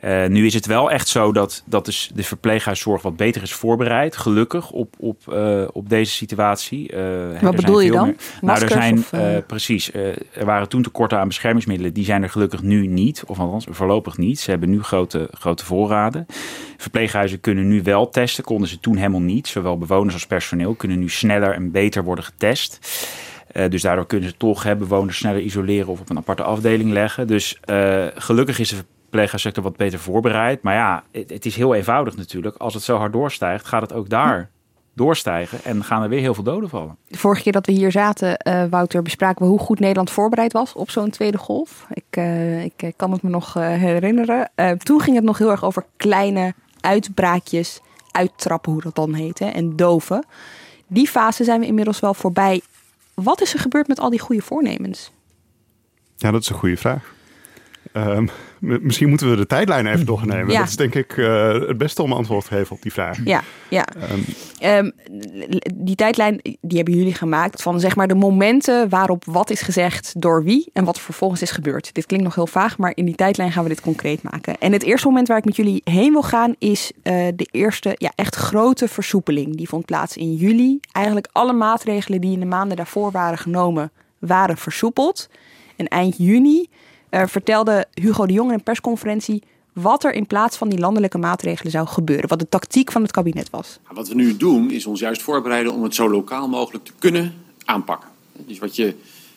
[0.00, 3.52] Eh, nu is het wel echt zo dat, dat dus de verpleeghuiszorg wat beter is
[3.52, 6.92] voorbereid, gelukkig, op, op, eh, op deze situatie.
[6.92, 6.98] Eh,
[7.40, 8.06] zijn bedoel je dan?
[8.06, 12.30] meer- nou, er zijn, of, precies, er waren toen tekorten aan beschermingsmiddelen, die zijn er
[12.30, 14.40] gelukkig nu niet, of althans voorlopig niet.
[14.40, 16.26] Ze hebben nu grote, grote voorraden.
[16.76, 19.48] Verpleeghuizen kunnen nu wel testen, konden ze toen helemaal niet.
[19.48, 22.78] Zowel bewoners als personeel kunnen nu sneller en beter worden getest.
[23.68, 27.26] Dus daardoor kunnen ze toch hè, bewoners sneller isoleren of op een aparte afdeling leggen.
[27.26, 27.60] Dus
[28.14, 28.76] gelukkig is de
[29.10, 30.62] verpleeghuissector wat beter voorbereid.
[30.62, 32.56] Maar ja, het, het is heel eenvoudig natuurlijk.
[32.56, 34.50] Als het zo hard doorstijgt, gaat het ook daar
[34.94, 35.58] doorstijgen.
[35.64, 36.96] En gaan er weer heel veel doden vallen.
[37.08, 40.52] De vorige keer dat we hier zaten, eh, Wouter, bespraken we hoe goed Nederland voorbereid
[40.52, 41.86] was op zo'n tweede golf.
[41.90, 44.50] Ik, eh, ik eh, kan het me nog eh, herinneren.
[44.54, 49.38] Eh, toen ging het nog heel erg over kleine uitbraakjes, uittrappen, hoe dat dan heet,
[49.38, 50.24] hè, en doven.
[50.86, 52.60] Die fase zijn we inmiddels wel voorbij.
[53.14, 55.12] Wat is er gebeurd met al die goede voornemens?
[56.16, 57.18] Ja, dat is een goede vraag.
[57.92, 58.26] Ehm,
[58.60, 60.52] misschien moeten we de tijdlijn even doornemen.
[60.52, 60.58] Ja.
[60.58, 63.18] Dat is denk ik eh, het beste om antwoord te geven op die vraag.
[63.24, 63.86] Ja, ja.
[63.86, 64.20] Ehm,
[64.60, 64.90] Ehm,
[65.74, 70.20] die tijdlijn die hebben jullie gemaakt van zeg maar de momenten waarop wat is gezegd
[70.20, 71.94] door wie en wat er vervolgens is gebeurd.
[71.94, 74.58] Dit klinkt nog heel vaag, maar in die tijdlijn gaan we dit concreet maken.
[74.58, 77.94] En het eerste moment waar ik met jullie heen wil gaan is eh, de eerste
[77.96, 79.56] ja, echt grote versoepeling.
[79.56, 80.80] Die vond plaats in juli.
[80.92, 85.28] Eigenlijk alle maatregelen die in de maanden daarvoor waren genomen waren versoepeld.
[85.76, 86.68] En eind juni
[87.10, 89.42] eh, vertelde Hugo de Jong in een persconferentie
[89.72, 92.28] wat er in plaats van die landelijke maatregelen zou gebeuren.
[92.28, 93.78] Wat de tactiek van het kabinet was.
[93.82, 96.92] Nou, Wat we nu doen is ons juist voorbereiden om het zo lokaal mogelijk te
[96.98, 98.08] kunnen aanpakken.
[98.32, 98.94] Dus wat, je,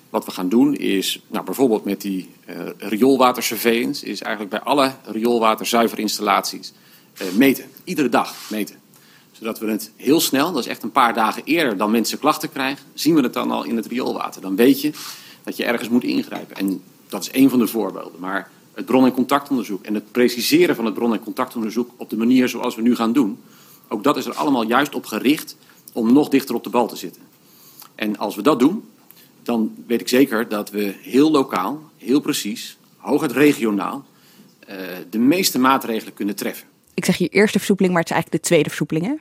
[0.09, 4.05] wat we gaan doen is nou, bijvoorbeeld met die eh rioolwatersurveillance...
[4.05, 6.73] is eigenlijk bij alle rioolwaterzuiverinstallaties
[7.17, 7.65] eh, meten.
[7.83, 8.75] Iedere dag meten.
[9.31, 12.51] Zodat we het heel snel, dat is echt een paar dagen eerder dan mensen klachten
[12.51, 12.85] krijgen...
[12.93, 14.41] zien we het dan al in het rioolwater.
[14.41, 14.91] Dan weet je
[15.43, 16.55] dat je ergens moet ingrijpen.
[16.55, 16.81] En
[17.13, 18.19] dat is één van de voorbeelden.
[18.19, 21.89] Maar het bron- en contactonderzoek en het preciseren van het bron- en contactonderzoek...
[21.97, 23.39] op de manier zoals we nu gaan doen...
[23.87, 25.57] ook dat is er allemaal juist op gericht
[25.93, 27.21] om nog dichter op de bal te zitten.
[27.95, 28.83] En als we dat doen,
[29.43, 34.05] dan weet ik zeker dat we heel lokaal, heel precies, hooguit regionaal,
[34.69, 34.75] uh,
[35.09, 36.67] de meeste maatregelen kunnen treffen.
[36.93, 39.13] Ik zeg hier eerste versoepeling, maar het is eigenlijk de tweede versoepeling, hè?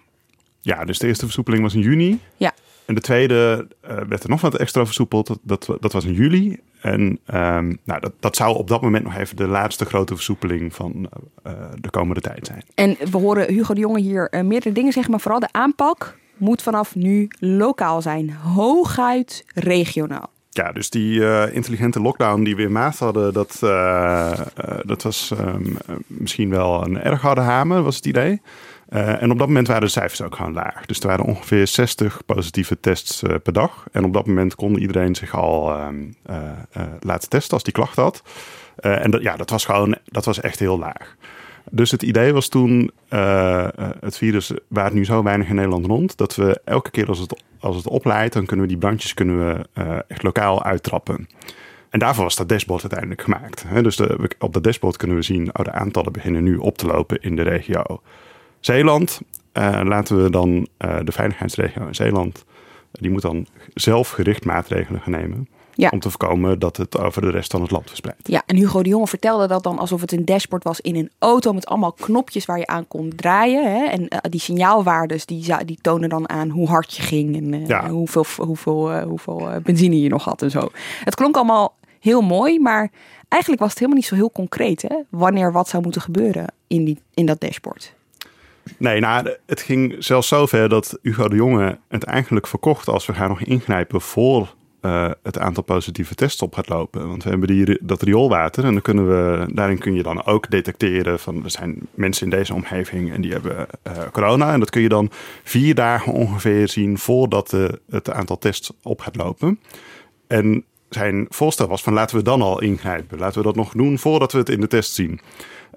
[0.61, 2.21] Ja, dus de eerste versoepeling was in juni.
[2.37, 2.55] Ja.
[2.85, 5.27] En de tweede uh, werd er nog wat extra versoepeld.
[5.27, 6.61] Dat, dat, dat was in juli.
[6.83, 7.01] En
[7.35, 11.09] um, nou, dat, dat zou op dat moment nog even de laatste grote versoepeling van
[11.47, 12.63] uh, de komende tijd zijn.
[12.75, 16.17] En we horen Hugo de Jonge hier uh, meerdere dingen zeggen, maar vooral de aanpak
[16.37, 18.31] moet vanaf nu lokaal zijn.
[18.31, 20.31] Hooguit regionaal.
[20.51, 23.59] Ja, dus die uh, intelligente lockdown die we in maart hadden, dat,
[24.83, 28.41] dat was um, misschien wel een erg harde hamer, was het idee.
[28.93, 30.87] En op dat moment waren de cijfers ook gewoon laag.
[30.87, 33.87] Dus er waren ongeveer 60 positieve tests per dag.
[33.93, 36.17] En op dat moment kon iedereen zich al um,
[37.01, 38.23] laten testen als die klacht had.
[38.77, 41.17] en dat, ja, dat was gewoon, dat was echt heel laag.
[41.71, 42.91] Dus het idee was toen,
[44.01, 47.43] het virus waart nu zo weinig in Nederland rond, dat we elke keer als het,
[47.61, 51.29] als het opleidt, dan kunnen we die brandjes kunnen we, echt lokaal uittrappen.
[51.93, 53.65] En daarvoor was dat dashboard uiteindelijk gemaakt.
[53.83, 54.01] Dus
[54.39, 57.37] op dat dashboard kunnen we zien, oh, de aantallen beginnen nu op te lopen in
[57.37, 58.03] de regio
[58.65, 59.21] Zeeland.
[59.83, 62.45] laten we dan de veiligheidsregio in Zeeland,
[62.91, 65.49] die moet dan zelf gericht maatregelen gaan nemen.
[65.75, 65.89] Ja.
[65.93, 68.29] Om te voorkomen dat het over de rest van het land verspreidt.
[68.29, 71.11] Ja, en Hugo de Jonge vertelde dat dan alsof het een dashboard was in een
[71.19, 73.73] auto met allemaal knopjes waar je aan kon draaien.
[73.73, 73.85] Hè?
[73.85, 77.67] En uh, die signaalwaardes die, die tonen dan aan hoe hard je ging en uh,
[77.67, 77.89] ja.
[77.89, 80.69] hoeveel, hoeveel, uh, hoeveel benzine je nog had en zo.
[81.05, 82.91] Het klonk allemaal heel mooi, maar
[83.29, 84.83] eigenlijk was het helemaal niet zo heel concreet.
[84.83, 84.97] Hè?
[85.09, 87.95] Wanneer wat zou moeten gebeuren in, die, in dat dashboard.
[88.79, 93.15] Nee, nou, het ging zelfs zover dat Hugo de Jonge het eigenlijk verkocht als we
[93.15, 97.09] gaan nog ingrijpen voor uh, het aantal positieve tests op gaat lopen.
[97.09, 100.51] Want we hebben die, dat rioolwater en dan kunnen we, daarin kun je dan ook
[100.51, 104.53] detecteren van er zijn mensen in deze omgeving en die hebben uh, corona.
[104.53, 105.11] En dat kun je dan
[105.43, 109.61] vier dagen ongeveer zien voordat de, het aantal tests op gaat lopen.
[110.27, 110.65] En
[110.95, 113.19] zijn voorstel was van laten we dan al ingrijpen.
[113.19, 115.21] Laten we dat nog doen voordat we het in de test zien.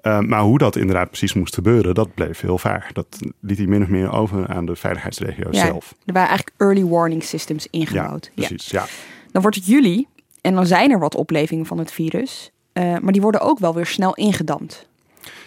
[0.02, 2.92] Uh, maar hoe dat inderdaad precies moest gebeuren, dat bleef heel vaag.
[2.92, 3.08] Dat
[3.40, 5.96] liet hij min of meer over aan de veiligheidsregio ja, zelf.
[6.06, 8.32] Er waren eigenlijk early warning systems ingebouwd.
[8.34, 8.86] Ja, precies, ja.
[9.32, 10.08] Dan wordt het juli
[10.42, 12.52] en dan zijn er wat oplevingen van het virus.
[12.74, 14.88] Uh, maar die worden ook wel weer snel ingedampt.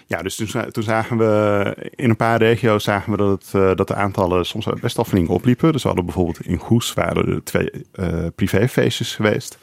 [0.07, 3.75] Ja, dus toen, toen, zagen we in een paar regio's zagen we dat, het, uh,
[3.75, 5.73] dat de aantallen soms best wel flink opliepen.
[5.73, 9.59] Dus we hadden bijvoorbeeld in Goes waren er twee uh, privéfeestjes geweest.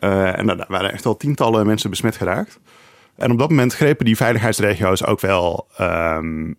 [0.00, 2.58] Uh, en daar waren echt al tientallen mensen besmet geraakt.
[3.16, 6.56] En op dat moment grepen die veiligheidsregio's ook wel um,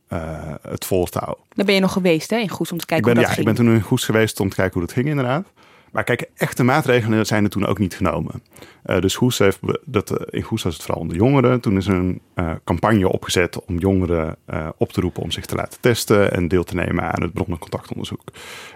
[0.62, 1.38] het voortouw.
[1.53, 3.29] Daar ben je nog geweest hè, in Goes om te kijken ik ben, hoe dat
[3.29, 3.47] ja, ging.
[3.47, 5.47] ik ben toen in Goes geweest om te kijken hoe dat ging inderdaad.
[5.91, 8.43] Maar kijk, echte maatregelen zijn er toen ook niet genomen.
[8.86, 11.60] Uh, dus Goes heeft dat, uh, in Goes was het vooral onder jongeren.
[11.60, 14.38] Toen is er een uh, campagne opgezet om jongeren
[14.78, 18.21] op te roepen om zich te laten testen en deel te nemen aan het bronnencontactonderzoek.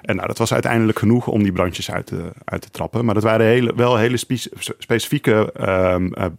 [0.02, 3.06] En nou, dat was uiteindelijk genoeg om die brandjes uit te, uit te trappen.
[3.06, 4.38] Maar dat waren hele, wel hele spe
[4.78, 6.32] specifieke ehm,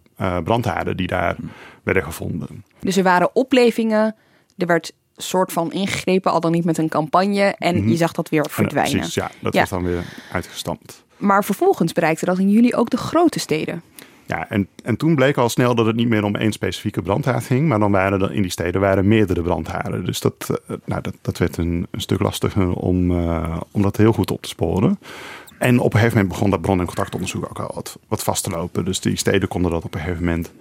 [0.43, 1.35] brandhaarden die daar
[1.83, 2.63] werden gevonden.
[2.79, 4.15] Dus er waren oplevingen,
[4.57, 7.55] er werd soort van ingegrepen, al dan niet met een campagne.
[7.57, 7.89] En mm -hmm.
[7.89, 8.91] je zag dat weer verdwijnen.
[8.91, 9.59] Ja, precies, ja, dat ja.
[9.59, 11.03] was dan weer uitgestampt.
[11.17, 13.81] Maar vervolgens bereikte dat in juli ook de grote steden.
[14.27, 17.45] Ja, en, en toen bleek al snel dat het niet meer om één specifieke brandhaard
[17.45, 17.67] ging.
[17.67, 20.05] Maar dan waren er in die steden waren meerdere brandhaarden.
[20.05, 23.97] Dus dat, uh, nou, dat, dat werd een, een stuk lastiger om, uh, om dat
[23.97, 24.99] heel goed op te sporen.
[25.57, 28.43] En op een gegeven moment begon dat bron- en contactonderzoek ook al wat, wat vast
[28.43, 28.85] te lopen.
[28.85, 30.51] Dus die steden konden dat op een gegeven moment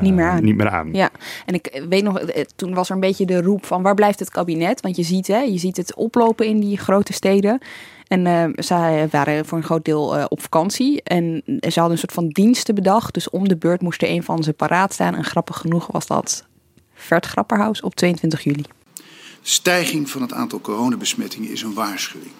[0.00, 0.36] niet meer aan.
[0.36, 0.88] Uh, niet meer aan.
[0.92, 1.10] Ja,
[1.46, 2.20] en ik weet nog,
[2.56, 4.80] toen was er een beetje de roep van waar blijft het kabinet?
[4.80, 7.60] Want je ziet, hè, je ziet het oplopen in die grote steden.
[8.08, 11.02] En uh, zij waren voor een groot deel uh, op vakantie.
[11.02, 13.14] En ze hadden een soort van diensten bedacht.
[13.14, 15.14] Dus om de beurt moest er een van ze paraat staan.
[15.14, 16.46] En grappig genoeg was dat
[16.94, 18.64] Vert Grapperhaus op 22 juli.
[18.94, 19.02] De
[19.42, 22.32] stijging van het aantal coronabesmettingen is een waarschuwing.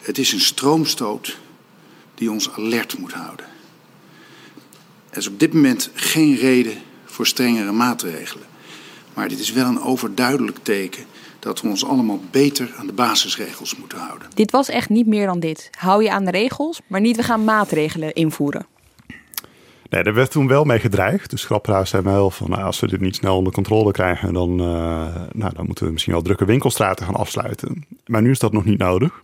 [0.00, 1.38] Het is een stroomstoot
[2.14, 3.46] die ons alert moet houden.
[5.12, 6.72] Er is op dit moment geen reden
[7.04, 8.46] voor strengere maatregelen.
[9.14, 11.04] Maar dit is wel een overduidelijk teken
[11.38, 14.28] dat we ons allemaal beter aan de basisregels moeten houden.
[14.34, 15.70] Dit was echt niet meer dan dit.
[15.78, 18.66] Hou je aan de regels, maar niet we gaan maatregelen invoeren.
[19.88, 21.30] Nee, daar werd toen wel mee gedreigd.
[21.30, 24.32] Dus Grapperhaus zei mij wel van, nou, als we dit niet snel onder controle krijgen,
[24.32, 24.66] dan, uh,
[25.32, 27.86] nou, dan moeten we misschien wel drukke winkelstraten gaan afsluiten.
[28.06, 29.22] Maar nu is dat nog niet nodig.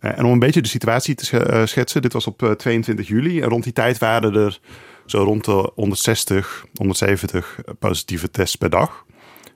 [0.00, 3.40] Uh, en om een beetje de situatie te schetsen, dit was op uh, 22 juli.
[3.40, 4.60] En rond die tijd waren er
[5.06, 9.04] zo rond de 160, 170 positieve tests per dag.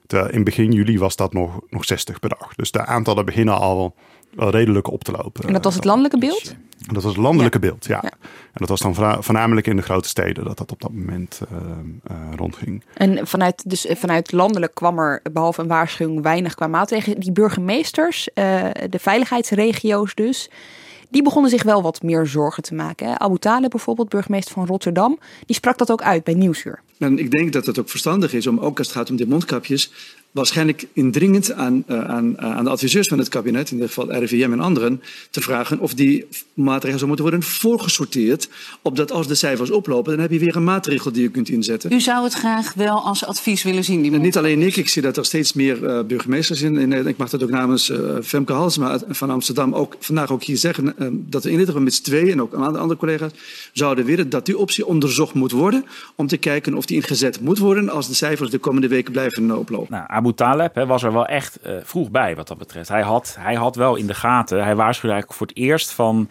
[0.07, 2.55] Terwijl in begin juli was dat nog, nog 60 per dag.
[2.55, 3.95] Dus de aantallen beginnen al
[4.31, 5.47] wel redelijk op te lopen.
[5.47, 6.55] En dat was het landelijke beeld?
[6.87, 7.69] Dat was het landelijke ja.
[7.69, 7.99] beeld, ja.
[8.03, 8.11] ja.
[8.53, 11.59] En dat was dan voornamelijk in de grote steden dat dat op dat moment uh,
[12.11, 12.85] uh, rondging.
[12.95, 17.21] En vanuit, dus vanuit landelijk kwam er behalve een waarschuwing weinig qua maatregelen.
[17.21, 20.51] Die burgemeesters, uh, de veiligheidsregio's dus,
[21.11, 23.21] die begonnen zich wel wat meer zorgen te maken.
[23.21, 26.83] Abu Talib bijvoorbeeld, burgemeester van Rotterdam, die sprak dat ook uit bij Nieuwsuur.
[26.99, 29.27] En ik denk dat het ook verstandig is om, ook als het gaat om die
[29.27, 29.93] mondkapjes,
[30.31, 34.13] waarschijnlijk indringend aan, uh, aan, uh, aan de adviseurs van het kabinet, in dit geval
[34.13, 38.49] RIVM en anderen, te vragen of die maatregelen zou moeten worden voorgesorteerd.
[38.83, 41.93] Opdat als de cijfers oplopen, dan heb je weer een maatregel die je kunt inzetten.
[41.93, 44.03] U zou het graag wel als advies willen zien?
[44.03, 47.07] Die niet alleen ik, ik zie dat er steeds meer uh, burgemeesters in, in.
[47.07, 51.45] Ik mag dat ook namens Femke Halsema van Amsterdam ook, vandaag ook hier zeggen, dat
[51.45, 53.33] we in dit geval met z'n tweeën en ook een aantal andere collega's
[53.73, 57.59] zouden willen dat die optie onderzocht moet worden om te kijken of die ingezet moet
[57.59, 59.87] worden als de cijfers de komende weken blijven oplopen.
[59.91, 62.89] Nou, Abu Taleb was er wel echt uh, vroeg bij wat dat betreft.
[62.89, 66.29] Hij had, hij had wel in de gaten, hij waarschuwde eigenlijk voor het eerst van...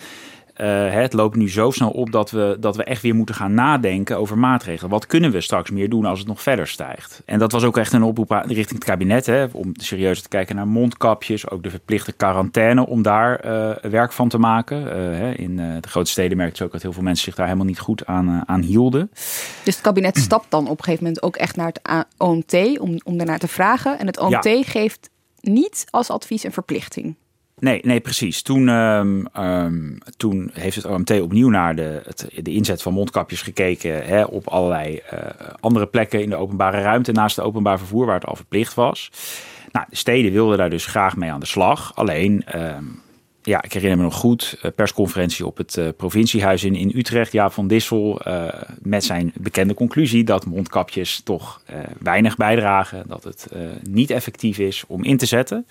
[0.62, 3.54] Uh, het loopt nu zo snel op dat we, dat we echt weer moeten gaan
[3.54, 4.90] nadenken over maatregelen.
[4.90, 7.22] Wat kunnen we straks meer doen als het nog verder stijgt?
[7.26, 9.26] En dat was ook echt een oproep richting het kabinet.
[9.26, 11.50] Hè, om serieus te kijken naar mondkapjes.
[11.50, 12.88] Ook de verplichte quarantaine.
[12.88, 14.98] Om daar uh, werk van te maken.
[14.98, 17.68] Uh, in de grote steden merkte je ook dat heel veel mensen zich daar helemaal
[17.68, 19.10] niet goed aan, aan hielden.
[19.64, 22.80] Dus het kabinet stapt dan op een gegeven moment ook echt naar het OMT.
[22.80, 24.00] Om, om daarnaar te vragen.
[24.00, 24.62] En het OMT ja.
[24.64, 25.10] geeft
[25.42, 27.16] niet als advies een verplichting.
[27.60, 28.42] Nee, nee, precies.
[28.42, 33.42] Toen, um, um, toen heeft het OMT opnieuw naar de, het, de inzet van mondkapjes
[33.42, 35.20] gekeken hè, op allerlei uh,
[35.60, 39.12] andere plekken in de openbare ruimte naast het openbaar vervoer waar het al verplicht was.
[39.72, 41.96] Nou, de steden wilden daar dus graag mee aan de slag.
[41.96, 43.02] Alleen, um,
[43.42, 47.32] ja, ik herinner me nog goed, persconferentie op het uh, provinciehuis in, in Utrecht.
[47.32, 48.22] Ja, van Dissel
[48.82, 51.62] met zijn bekende conclusie dat mondkapjes toch
[52.00, 53.04] weinig bijdragen.
[53.08, 53.48] Dat het
[53.90, 55.66] niet effectief is om in te zetten.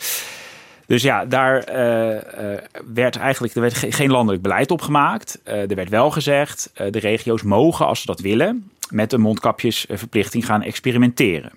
[0.89, 2.59] Dus ja, daar uh, uh,
[2.95, 5.41] werd eigenlijk er werd geen landelijk beleid op gemaakt.
[5.45, 10.47] Uh, er werd wel gezegd, de regio's mogen, als ze dat willen, met een mondkapjesverplichting
[10.47, 11.53] gaan experimenteren.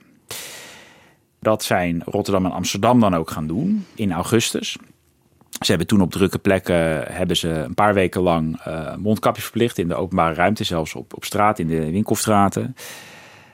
[1.40, 4.78] Dat zijn Rotterdam en Amsterdam dan ook gaan doen in augustus.
[5.60, 8.60] Ze hebben toen op drukke plekken hebben ze een paar weken lang
[8.98, 12.76] mondkapjes verplicht in de openbare ruimte, zelfs op, op straat, in de winkelstraten.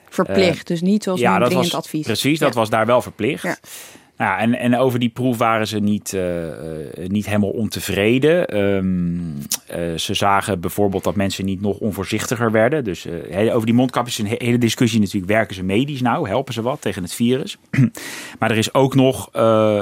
[0.09, 2.05] Verplicht, dus niet zoals ja, dat was, advies.
[2.05, 3.43] Precies, dat was daar wel verplicht.
[3.43, 3.57] Ja.
[4.17, 6.23] Nou, en, en over die proef waren ze niet, uh,
[7.07, 8.57] niet helemaal ontevreden.
[8.57, 9.37] Um,
[9.75, 12.83] uh, ze zagen bijvoorbeeld dat mensen niet nog onvoorzichtiger werden.
[12.83, 15.31] Dus uh, over die mondkapjes is een hele discussie natuurlijk.
[15.31, 16.27] Werken ze medisch nou?
[16.27, 17.57] Helpen ze wat tegen het virus?
[18.39, 19.29] maar er is ook nog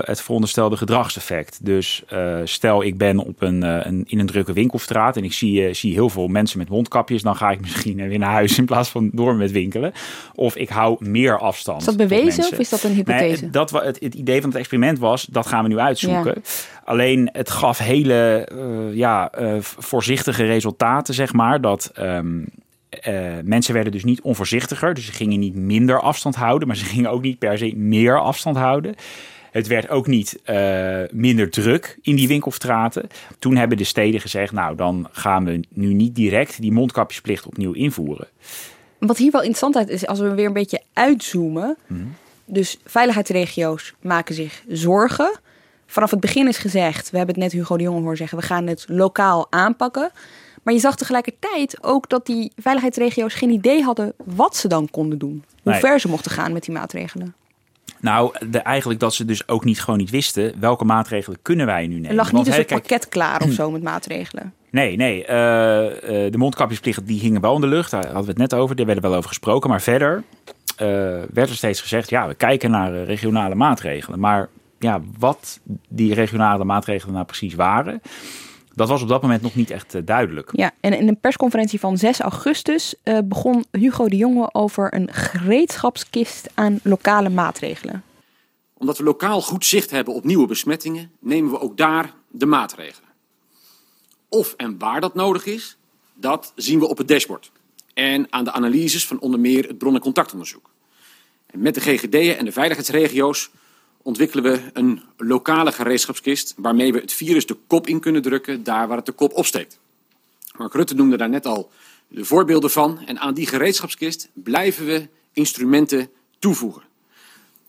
[0.05, 1.59] het veronderstelde gedragseffect.
[1.65, 2.03] Dus
[2.43, 6.09] stel ik ben op een, een, in een drukke winkelstraat en ik zie, zie heel
[6.09, 7.21] veel mensen met mondkapjes.
[7.21, 9.93] Dan ga ik misschien weer naar huis in plaats van door met winkelen.
[10.35, 11.79] Of ik hou meer afstand.
[11.79, 13.41] Is dat bewezen of is dat een hypothese?
[13.41, 16.33] Nee, dat, het, het idee van het experiment was, dat gaan we nu uitzoeken.
[16.35, 16.41] Ja.
[16.83, 21.61] Alleen het gaf hele uh, ja, uh, voorzichtige resultaten, zeg maar.
[21.61, 22.45] Dat um,
[23.07, 24.93] uh, mensen werden dus niet onvoorzichtiger.
[24.93, 28.19] Dus ze gingen niet minder afstand houden, maar ze gingen ook niet per se meer
[28.19, 28.95] afstand houden.
[29.51, 33.07] Het werd ook niet uh, minder druk in die winkelstraten.
[33.39, 37.71] Toen hebben de steden gezegd, nou dan gaan we nu niet direct die mondkapjesplicht opnieuw
[37.71, 38.27] invoeren.
[38.99, 41.77] Wat hier wel interessant uit is, als we weer een beetje uitzoomen...
[41.87, 42.15] Mm-hmm.
[42.45, 45.39] Dus veiligheidsregio's maken zich zorgen.
[45.87, 48.43] Vanaf het begin is gezegd, we hebben het net Hugo de Jonge horen zeggen, we
[48.43, 50.11] gaan het lokaal aanpakken.
[50.63, 55.17] Maar je zag tegelijkertijd ook dat die veiligheidsregio's geen idee hadden wat ze dan konden
[55.17, 55.43] doen.
[55.63, 55.81] Hoe nee.
[55.81, 57.35] ver ze mochten gaan met die maatregelen.
[57.99, 61.87] Nou, de, eigenlijk dat ze dus ook niet gewoon niet wisten welke maatregelen kunnen wij
[61.87, 62.09] nu nemen.
[62.09, 64.53] Er lag niet eens een pakket klaar of zo met maatregelen.
[64.69, 65.21] Nee, nee.
[65.21, 65.91] Uh, uh,
[66.31, 67.91] de mondkapjesplicht die hingen wel in de lucht.
[67.91, 68.75] Daar hadden we het net over.
[68.75, 69.69] Daar werden wel over gesproken.
[69.69, 70.23] Maar verder
[71.33, 74.19] werd er steeds gezegd, ja, we kijken naar uh, regionale maatregelen.
[74.19, 78.01] Maar ja, wat die regionale maatregelen nou precies waren,
[78.73, 80.49] dat was op dat moment nog niet echt uh, duidelijk.
[80.53, 86.49] Ja, en in een persconferentie van 6 augustus begon Hugo de Jonge over een gereedschapskist
[86.53, 88.03] aan lokale maatregelen.
[88.77, 93.09] Omdat we lokaal goed zicht hebben op nieuwe besmettingen, nemen we ook daar de maatregelen.
[94.29, 95.77] Of en waar dat nodig is,
[96.13, 97.51] dat zien we op het dashboard
[97.95, 100.69] en aan de analyses van onder meer het bron- en contactonderzoek.
[101.51, 103.49] Met de GGD'en en de veiligheidsregio's
[104.01, 108.87] ontwikkelen we een lokale gereedschapskist waarmee we het virus de kop in kunnen drukken daar
[108.87, 109.79] waar het de kop opsteekt.
[110.57, 111.71] Mark Rutte noemde daar net al
[112.07, 116.83] de voorbeelden van en aan die gereedschapskist blijven we instrumenten toevoegen.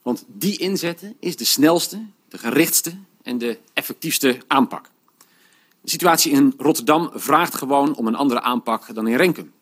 [0.03, 4.91] Want die inzetten is de snelste, de gerichtste en de effectiefste aanpak.
[5.81, 9.53] De situatie in Rotterdam vraagt gewoon om een andere aanpak dan in Renkum.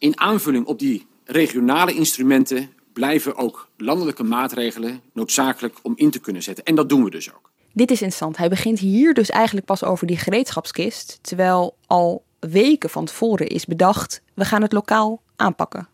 [0.00, 6.42] In aanvulling op die regionale instrumenten blijven ook landelijke maatregelen noodzakelijk om in te kunnen
[6.42, 6.64] zetten.
[6.64, 7.50] En dat doen we dus ook.
[7.72, 8.36] Dit is interessant.
[8.36, 13.66] Hij begint hier dus eigenlijk pas over die gereedschapskist, terwijl al weken van tevoren is
[13.66, 15.88] bedacht, we gaan het lokaal aanpakken.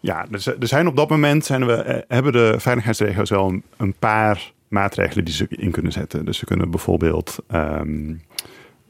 [0.00, 4.52] Ja, er zijn op dat moment zijn we, hebben de veiligheidsregio's wel een, een paar
[4.68, 6.24] maatregelen die ze in kunnen zetten.
[6.24, 8.22] Dus ze kunnen bijvoorbeeld um,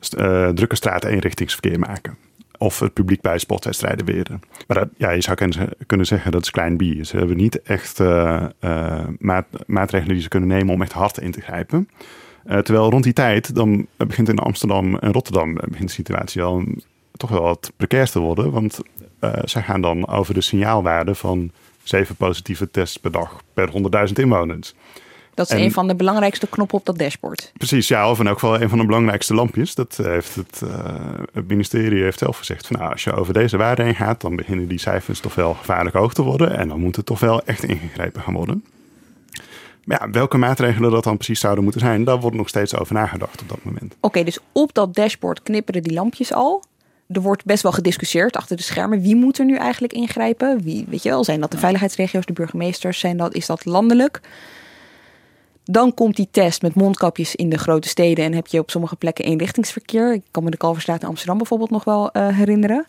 [0.00, 2.16] st uh, drukke straten eenrichtingsverkeer maken.
[2.62, 4.40] Of het publiek bij sportwedstrijden weren.
[4.66, 5.36] Maar dat, ja, je zou
[5.86, 7.04] kunnen zeggen dat is klein bier.
[7.04, 8.46] Ze hebben niet echt uh,
[9.66, 11.88] maatregelen die ze kunnen nemen om echt hard in te grijpen.
[12.44, 16.64] terwijl rond die tijd, dan begint in Amsterdam en Rotterdam begint de situatie al
[17.12, 18.50] toch wel wat precair te worden.
[18.50, 18.78] Want
[19.44, 21.50] zij gaan dan over de signaalwaarde van
[21.82, 23.70] zeven positieve tests per dag per
[24.08, 24.74] 100.000 inwoners.
[25.34, 27.52] Dat is een van de belangrijkste knoppen op dat dashboard.
[27.56, 29.74] Precies, ja, of in elk geval een van de belangrijkste lampjes.
[29.74, 30.70] Dat heeft het, uh,
[31.32, 32.66] het ministerie heeft zelf gezegd.
[32.66, 35.54] Van, nou, als je over deze waarde heen gaat, dan beginnen die cijfers toch wel
[35.54, 36.58] gevaarlijk hoog te worden.
[36.58, 38.64] En dan moet het toch wel echt ingegrepen gaan worden.
[39.84, 42.94] Maar ja, welke maatregelen dat dan precies zouden moeten zijn, daar wordt nog steeds over
[42.94, 43.94] nagedacht op dat moment.
[44.00, 46.62] Oké, dus op dat dashboard knipperen die lampjes al
[47.12, 49.00] er wordt best wel gediscussieerd achter de schermen.
[49.00, 50.62] Wie moet er nu eigenlijk ingrijpen?
[50.62, 52.98] Wie, weet je wel, zijn dat de veiligheidsregio's, de burgemeesters?
[52.98, 54.20] Zijn dat, is dat landelijk?
[55.64, 58.96] Dan komt die test met mondkapjes in de grote steden en heb je op sommige
[58.96, 60.12] plekken eenrichtingsverkeer.
[60.12, 62.86] Ik kan me de Kalverstraat in Amsterdam bijvoorbeeld nog wel uh, herinneren.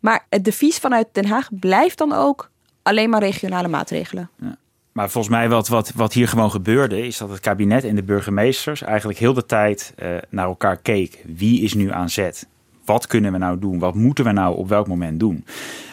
[0.00, 2.50] Maar het devies vanuit Den Haag blijft dan ook
[2.82, 4.30] alleen maar regionale maatregelen.
[4.40, 4.56] Ja.
[4.92, 8.02] Maar volgens mij wat, wat, wat hier gewoon gebeurde, is dat het kabinet en de
[8.02, 11.24] burgemeesters eigenlijk heel de tijd uh, naar elkaar keek.
[11.26, 12.46] Wie is nu aan zet?
[12.88, 13.78] Wat kunnen we nou doen?
[13.78, 15.44] Wat moeten we nou op welk moment doen?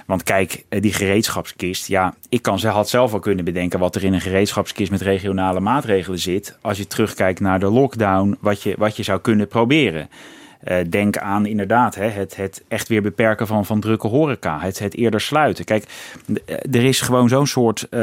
[0.05, 4.03] Want kijk, eh, die gereedschapskist, ja, ik kan, had zelf wel kunnen bedenken wat er
[4.03, 6.57] in een gereedschapskist met regionale maatregelen zit.
[6.61, 10.09] Als je terugkijkt naar de lockdown, wat je, wat je zou kunnen proberen.
[10.65, 14.59] Uh, denk aan inderdaad hè, het, het echt weer beperken van, van drukke horeca.
[14.59, 15.65] Het, het eerder sluiten.
[15.65, 15.85] Kijk,
[16.45, 17.99] eh, er is gewoon zo'n soort uh,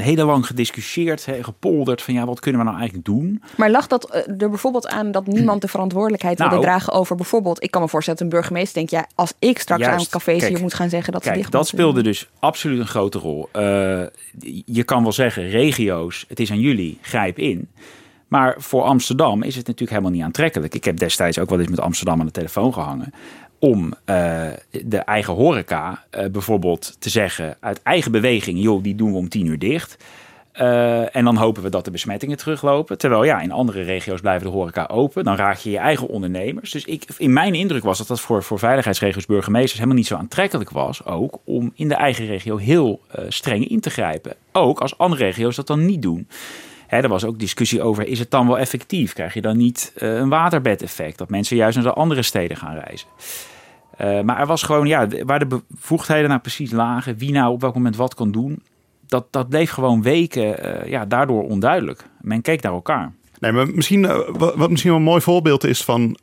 [0.00, 3.42] hele lang gediscussieerd, hè, gepolderd van ja, wat kunnen we nou eigenlijk doen?
[3.56, 7.62] Maar lag dat er bijvoorbeeld aan dat niemand de verantwoordelijkheid wilde nou, dragen over bijvoorbeeld,
[7.62, 10.38] ik kan me voorstellen dat een burgemeester denkt, ja, als ik straks juist, aan cafés
[10.38, 13.18] kijk, hier moet gaan zeggen dat kijk, ze dicht dat speelde dus absoluut een grote
[13.18, 13.48] rol.
[14.64, 17.68] je kan wel zeggen, regio's, het is aan jullie, grijp in.
[18.28, 20.74] Maar voor Amsterdam is het natuurlijk helemaal niet aantrekkelijk.
[20.74, 23.12] Ik heb destijds ook wel eens met Amsterdam aan de telefoon gehangen.
[23.58, 24.48] Om uh,
[24.84, 29.28] de eigen horeca uh, bijvoorbeeld te zeggen uit eigen beweging, joh, die doen we om
[29.28, 30.04] tien uur dicht.
[30.60, 32.98] Uh, en dan hopen we dat de besmettingen teruglopen.
[32.98, 35.24] Terwijl ja, in andere regio's blijven de horeca open.
[35.24, 36.70] Dan raak je je eigen ondernemers.
[36.70, 40.16] Dus ik, in mijn indruk was dat dat voor, voor veiligheidsregio's, burgemeesters helemaal niet zo
[40.16, 41.04] aantrekkelijk was.
[41.04, 44.34] Ook om in de eigen regio heel streng in te grijpen.
[44.52, 46.28] Ook als andere regio's dat dan niet doen.
[46.86, 49.12] Hè, er was ook discussie over, is het dan wel effectief?
[49.12, 51.18] Krijg je dan niet uh, een waterbedeffect?
[51.18, 53.08] Dat mensen juist naar de andere steden gaan reizen.
[54.00, 57.60] Uh, maar er was gewoon, ja, waar de bevoegdheden nou precies lagen, wie nou op
[57.60, 58.62] welk moment wat kon doen,
[59.06, 62.04] dat, dat bleef gewoon weken uh, ja, daardoor onduidelijk.
[62.20, 63.12] Men keek naar elkaar.
[63.38, 64.06] Nee, maar misschien,
[64.38, 66.16] wat misschien wel een mooi voorbeeld is van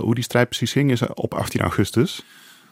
[0.00, 2.24] hoe die strijd precies ging, is op 18 augustus.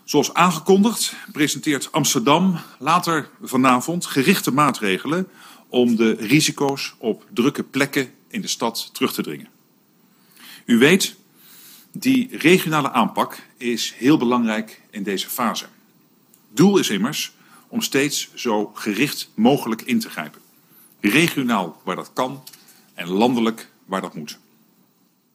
[0.04, 5.28] Zoals aangekondigd presenteert Amsterdam later vanavond gerichte maatregelen
[5.70, 9.48] om de risico's op drukke plekken in de stad terug te dringen.
[10.64, 11.14] U weet,
[11.92, 15.66] die regionale aanpak is heel belangrijk in deze fase.
[16.48, 17.32] Doel is immers
[17.68, 20.40] om steeds zo gericht mogelijk in te grijpen.
[21.00, 22.42] Regionaal waar dat kan
[22.94, 24.38] en landelijk waar dat moet.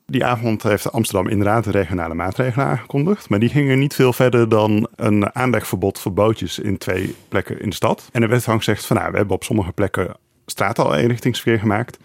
[0.08, 3.30] Die avond heeft Amsterdam inderdaad regionale maatregelen aangekondigd.
[3.30, 7.69] Maar die gingen niet veel verder dan een aanlegverbod voor bootjes in twee plekken in
[7.69, 8.10] de stad.
[8.12, 11.97] En werd gewoon gezegd van nou, we hebben op sommige plekken straat al eenrichtingsverkeer gemaakt.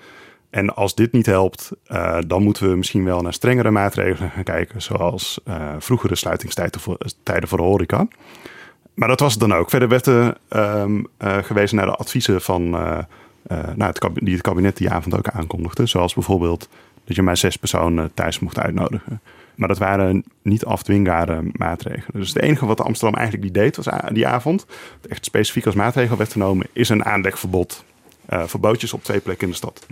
[0.50, 4.42] En als dit niet helpt, uh, dan moeten we misschien wel naar strengere maatregelen gaan
[4.42, 8.08] kijken, zoals uh, vroegere sluitingstijden voor, tijden voor de horeca.
[8.94, 9.70] Maar dat was het dan ook.
[9.70, 10.84] Verder werd er uh,
[11.18, 15.86] gewezen naar de adviezen van nou, het, die het kabinet die avond ook aankondigde.
[15.86, 16.68] Zoals bijvoorbeeld
[17.04, 19.20] dat je maar zes personen thuis mocht uitnodigen.
[19.54, 22.20] Maar dat waren niet afdwingbare maatregelen.
[22.20, 24.66] Dus het enige wat Amsterdam eigenlijk die deed was die avond,
[25.08, 27.89] echt specifiek als maatregel werd genomen, is een aandekverbod uh,
[28.30, 29.86] voor bootjes op twee plekken in de stad.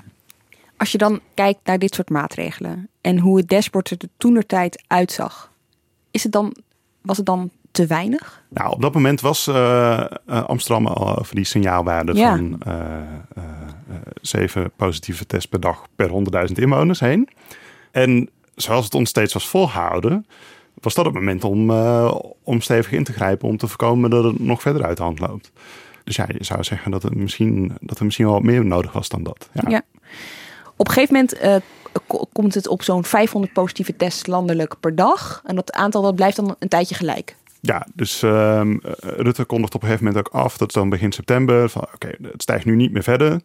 [0.77, 4.83] Als je dan kijkt naar dit soort maatregelen en hoe het dashboard er toen tijd
[4.87, 5.53] uitzag,
[6.11, 6.57] is het dan,
[7.01, 8.42] was het dan te weinig?
[8.48, 12.37] Nou, op dat moment was uh, Amsterdam al over die signaalwaarde ja.
[12.37, 12.74] van uh,
[14.20, 16.11] zeven positieve tests per dag per
[16.48, 17.29] 100.000 inwoners heen.
[17.90, 20.27] En zoals het ons steeds was volgehouden,
[20.74, 21.70] was dat het moment om,
[22.42, 25.18] om stevig in te grijpen om te voorkomen dat het nog verder uit de hand
[25.18, 25.53] loopt.
[26.09, 28.92] Dus ja, je zou zeggen dat, het misschien, dat er misschien wel wat meer nodig
[28.92, 29.49] was dan dat.
[29.53, 29.71] Ja.
[29.71, 29.83] ja.
[30.77, 35.42] Op een gegeven moment uh, komt het op zo'n 500 positieve tests landelijk per dag.
[35.44, 37.37] En dat aantal dat blijft dan een tijdje gelijk.
[37.61, 41.12] Ja, dus uh, Rutte kondigt op een gegeven moment ook af, dat is dan begin
[41.12, 43.40] september, van oké, het stijgt nu niet meer verder.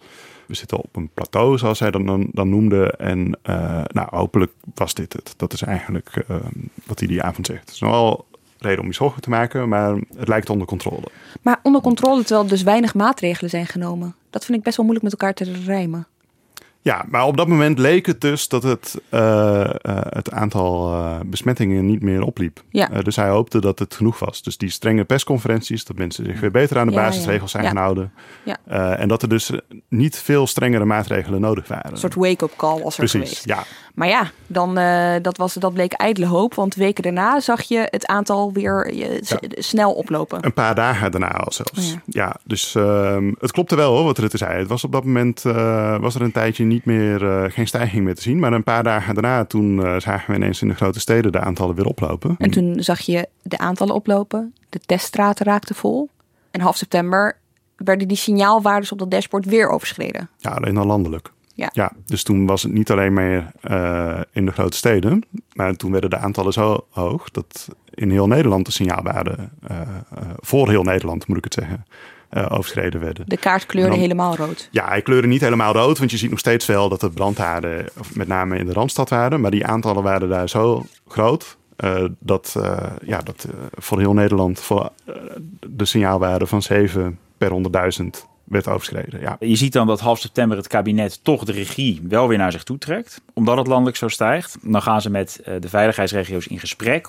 [0.45, 2.91] We zitten op een plateau, zoals hij dan, dan, dan noemde.
[2.91, 5.34] En uh, nou, hopelijk was dit het.
[5.38, 6.38] Dat is eigenlijk uh,
[6.86, 7.59] wat hij die avond zegt.
[7.59, 8.26] Het is nogal
[8.64, 11.05] reden om je zorgen te maken, maar het lijkt onder controle.
[11.41, 14.16] Maar onder controle terwijl dus weinig maatregelen zijn genomen.
[14.30, 16.07] Dat vind ik best wel moeilijk met elkaar te rijmen.
[16.82, 19.70] Ja, maar op dat moment leek het dus dat het, uh, uh,
[20.09, 22.64] het aantal uh, besmettingen niet meer opliep.
[22.70, 22.88] Ja.
[22.88, 24.41] dus hij hoopte dat het genoeg was.
[24.41, 27.78] Dus die strenge persconferenties, dat mensen zich weer beter aan de Ja, basisregels zijn gaan
[27.78, 28.11] houden.
[28.43, 28.57] Ja.
[28.97, 29.51] en dat er dus
[29.88, 31.91] niet veel strengere maatregelen nodig waren.
[31.91, 33.45] Een soort wake-up call was er Precies, geweest.
[33.45, 33.64] ja.
[33.93, 36.53] Maar ja, dan, eh, dat, was, dat bleek ijdele hoop.
[36.53, 40.45] Want weken daarna zag je het aantal weer eh, snel oplopen.
[40.45, 41.91] Een paar dagen daarna al zelfs.
[41.91, 42.01] Ja.
[42.05, 44.59] Ja, dus ehm, het klopte wel hoor, wat Rutte zei.
[44.59, 48.15] Het was op dat moment eh, was er een tijdje niet meer, geen stijging meer
[48.15, 48.39] te zien.
[48.39, 51.75] Maar een paar dagen daarna, toen zagen we ineens in de grote steden de aantallen
[51.75, 52.35] weer oplopen.
[52.37, 54.53] En toen zag je de aantallen oplopen.
[54.69, 56.09] De teststraten raakten vol.
[56.51, 57.37] En half september
[57.75, 60.29] werden die signaalwaardes op dat dashboard weer overschreden.
[60.37, 61.31] Ja, alleen dan landelijk.
[61.54, 61.91] Ja.
[62.06, 65.24] dus toen was het niet alleen meer eh, in de grote steden.
[65.54, 69.88] Maar toen werden de aantallen zo hoog dat in heel Nederland de signaalwaarden, eh, eh,
[70.39, 71.86] voor heel Nederland moet ik het zeggen,
[72.49, 73.30] overschreden werden.
[73.30, 74.68] De kaart kleurde Dan- helemaal rood.
[74.72, 77.86] Ja, hij kleurde niet helemaal rood, want je ziet nog steeds wel dat er brandhaarden,
[78.14, 79.41] met name in de Randstad waren.
[79.41, 81.58] Maar die aantallen waren daar zo groot
[82.20, 82.56] dat,
[83.06, 84.89] ja, dat voor heel Nederland voor,
[85.68, 89.19] de signaalwaarde van 7 per 100.000 werd overschreden.
[89.19, 89.37] Ja.
[89.39, 92.63] Je ziet dan dat half september het kabinet toch de regie wel weer naar zich
[92.63, 93.21] toe trekt.
[93.33, 94.57] Omdat het landelijk zo stijgt.
[94.61, 97.07] Dan gaan ze met eh, de veiligheidsregio's in gesprek.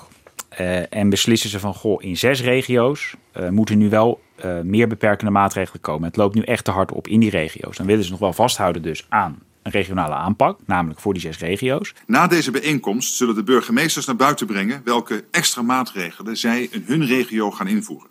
[0.49, 4.89] eh, en beslissen ze van, goh, in zes regio's eh, moeten nu wel eh, meer
[4.89, 6.09] beperkende maatregelen komen.
[6.09, 7.76] Het loopt nu echt te hard op in die regio's.
[7.76, 10.59] Dan willen ze nog wel vasthouden dus aan een regionale aanpak.
[10.66, 11.95] Namelijk voor die zes regio's.
[12.07, 17.07] Na deze bijeenkomst zullen de burgemeesters naar buiten brengen welke extra maatregelen zij in hun
[17.07, 18.09] regio gaan invoeren.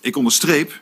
[0.00, 0.80] Ik onderstreep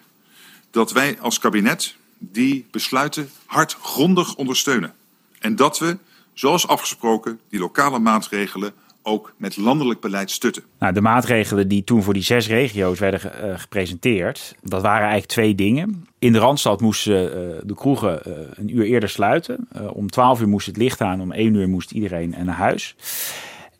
[0.70, 4.94] dat wij als kabinet die besluiten hardgrondig ondersteunen.
[5.38, 5.98] En dat we,
[6.34, 10.62] zoals afgesproken, die lokale maatregelen ook met landelijk beleid stutten.
[10.78, 15.32] Nou, de maatregelen die toen voor die zes regio's werden eh, gepresenteerd, dat waren eigenlijk
[15.32, 16.06] twee dingen.
[16.18, 19.68] In de Randstad moesten eh, de kroegen eh, een uur eerder sluiten.
[19.92, 22.96] Om 12 uur moest het licht aan, om 1 uur moest iedereen naar huis.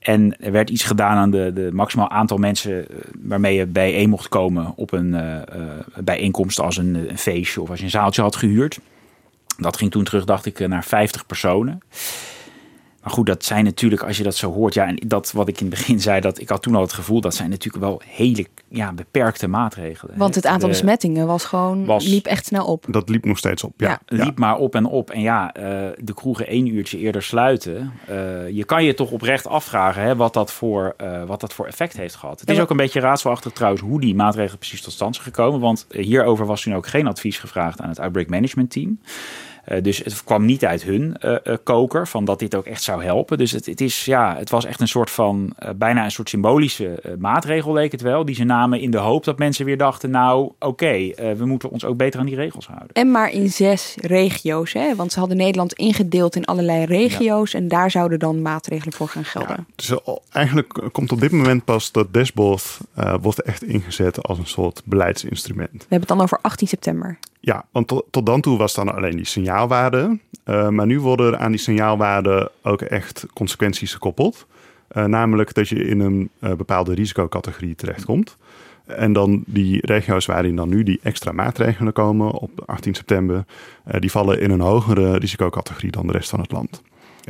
[0.01, 4.09] En er werd iets gedaan aan de, de maximaal aantal mensen eh, waarmee je bijeen
[4.09, 5.41] mocht komen op een eh,
[6.05, 8.81] bijeenkomst als een, een feestje of als je een zaaltje had gehuurd.
[9.57, 11.81] Dat ging toen terug, dacht ik, naar 50 personen.
[13.03, 15.61] Maar goed, dat zijn natuurlijk, als je dat zo hoort, ja, en dat wat ik
[15.61, 18.01] in het begin zei, dat ik had toen al het gevoel, dat zijn natuurlijk wel
[18.07, 20.19] hele ja, beperkte maatregelen.
[20.19, 22.85] Want het aantal De- besmettingen was gewoon, was- liep echt snel op.
[22.89, 23.73] Dat liep nog steeds op.
[23.77, 23.89] Ja.
[23.89, 25.11] Ja, liep maar op en op.
[25.11, 25.63] En ja, eh,
[26.01, 27.93] de kroegen één uurtje eerder sluiten.
[28.07, 31.67] eh, je kan je toch oprecht afvragen hè, wat, dat voor, eh, wat dat voor
[31.67, 32.41] effect heeft gehad.
[32.41, 35.27] Het Ja, is ook een beetje raadselachtig trouwens hoe die maatregelen precies tot stand zijn
[35.27, 35.61] gekomen.
[35.61, 39.01] Want hierover was toen ook geen advies gevraagd aan het Outbreak Management Team.
[39.71, 42.83] Eh, dus het kwam niet uit hun eh, eh, koker van dat dit ook echt
[42.83, 43.39] zou helpen.
[43.39, 46.29] Dus het, het, is, ja, het was echt een soort van, eh, bijna een soort
[46.29, 48.25] symbolische maatregel leek het wel.
[48.25, 51.71] Die ze namen in de hoop dat mensen weer dachten, nou oké, eh, we moeten
[51.71, 52.89] ons ook beter aan die regels houden.
[52.93, 54.95] En maar in zes regio's, hè?
[54.95, 57.55] want ze hadden Nederland ingedeeld in allerlei regio's.
[57.55, 59.67] En daar zouden dan maatregelen voor gaan gelden.
[59.77, 59.93] Dus
[60.31, 64.83] eigenlijk komt op dit moment pas dat dashboard eh, wordt echt ingezet als een soort
[64.85, 65.73] beleidsinstrument.
[65.73, 67.19] We hebben het dan over 18 september.
[67.41, 70.19] Ja, want tot, dan toe was dan alleen die signaalwaarde.
[70.45, 74.47] Eh, maar nu worden aan die signaalwaarde ook echt consequenties gekoppeld.
[74.89, 78.37] Eh, namelijk dat je in een eh, bepaalde risicocategorie terechtkomt.
[78.87, 83.45] En dan die regio's waarin dan nu die extra maatregelen komen op 18 september,
[83.99, 86.83] die vallen in een hogere risicocategorie dan de rest van het land.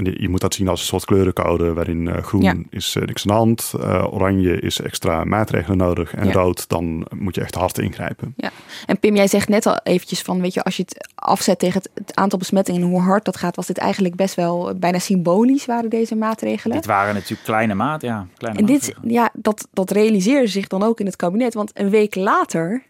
[0.05, 2.55] En je moet dat zien als een soort kleurencode waarin eh, groen Ja.
[2.71, 6.33] is eh, niks aan de hand, eh, oranje is extra maatregelen nodig en Ja.
[6.33, 8.35] rood dan moet je echt hard ingrijpen.
[8.37, 8.51] Ja.
[8.87, 11.81] En Pim, jij zegt net al eventjes van, weet je, als je het afzet tegen
[11.83, 14.99] het, het aantal besmettingen en hoe hard dat gaat, was dit eigenlijk best wel bijna
[14.99, 16.77] symbolisch waren deze maatregelen.
[16.77, 19.13] Dit waren natuurlijk kleine maat, ja, kleine En dit, maatregelen.
[19.13, 21.55] ja, dat, dat realiseerde zich dan ook in het kabinet.
[21.55, 22.83] Want een week later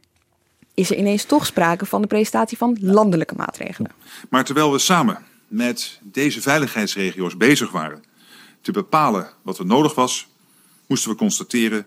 [0.75, 3.91] is er ineens toch sprake van de presentatie van landelijke maatregelen.
[4.29, 5.19] Maar terwijl we samen
[5.51, 8.03] met deze veiligheidsregio's bezig waren
[8.61, 10.29] te bepalen wat er nodig was,
[10.87, 11.87] moesten we constateren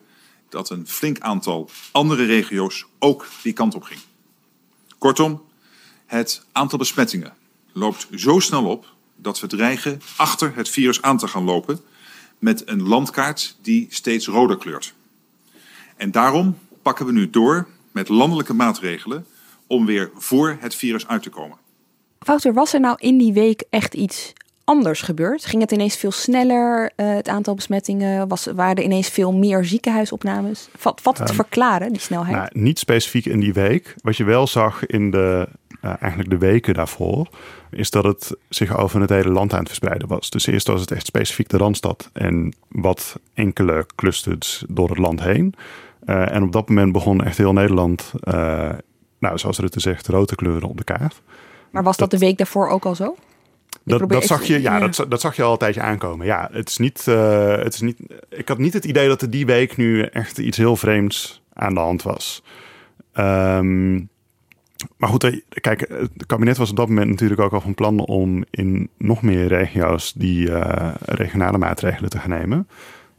[0.50, 4.00] dat een flink aantal andere regio's ook die kant op ging.
[4.98, 5.44] Kortom,
[6.06, 7.34] het aantal besmettingen
[7.72, 11.80] loopt zo snel op dat we dreigen achter het virus aan te gaan lopen
[12.40, 14.94] met een landkaart die steeds roder kleurt.
[15.96, 19.26] En daarom pakken we nu door met landelijke maatregelen
[19.68, 21.58] om weer voor het virus uit te komen.
[22.26, 25.46] Wouter, was er nou in die week echt iets anders gebeurd?
[25.46, 28.28] Ging het ineens veel sneller, eh, het aantal besmettingen?
[28.28, 30.70] Was, waren er ineens veel meer ziekenhuisopnames?
[30.82, 32.36] Wat het te Ehm, verklaren, die snelheid?
[32.36, 33.96] Nou, niet specifiek in die week.
[34.02, 35.48] Wat je wel zag in de,
[35.82, 37.28] eh, eigenlijk de weken daarvoor,
[37.72, 40.30] is dat het zich over het hele land aan het verspreiden was.
[40.30, 45.22] Dus eerst was het echt specifiek de Randstad en wat enkele clusters door het land
[45.24, 45.54] heen.
[46.06, 48.12] Eh, en op dat moment begon echt heel Nederland,
[49.20, 51.22] nou, zoals Rutte zegt, rood te kleuren op de kaart.
[51.74, 53.16] Maar was dat, de week daarvoor ook al zo?
[53.84, 54.88] Dat, dat, zag je, ja, ja.
[54.88, 56.26] Dat, dat zag je al een tijdje aankomen.
[56.26, 57.98] Ja, het is niet, eh, het is niet.
[58.30, 61.74] Ik had niet het idee dat er die week nu echt iets heel vreemds aan
[61.74, 62.44] de hand was.
[63.14, 63.96] Ehm,
[64.98, 68.00] maar goed, eh, kijk, het kabinet was op dat moment natuurlijk ook al van plan
[68.00, 72.68] om in nog meer regio's die eh, regionale maatregelen te gaan nemen.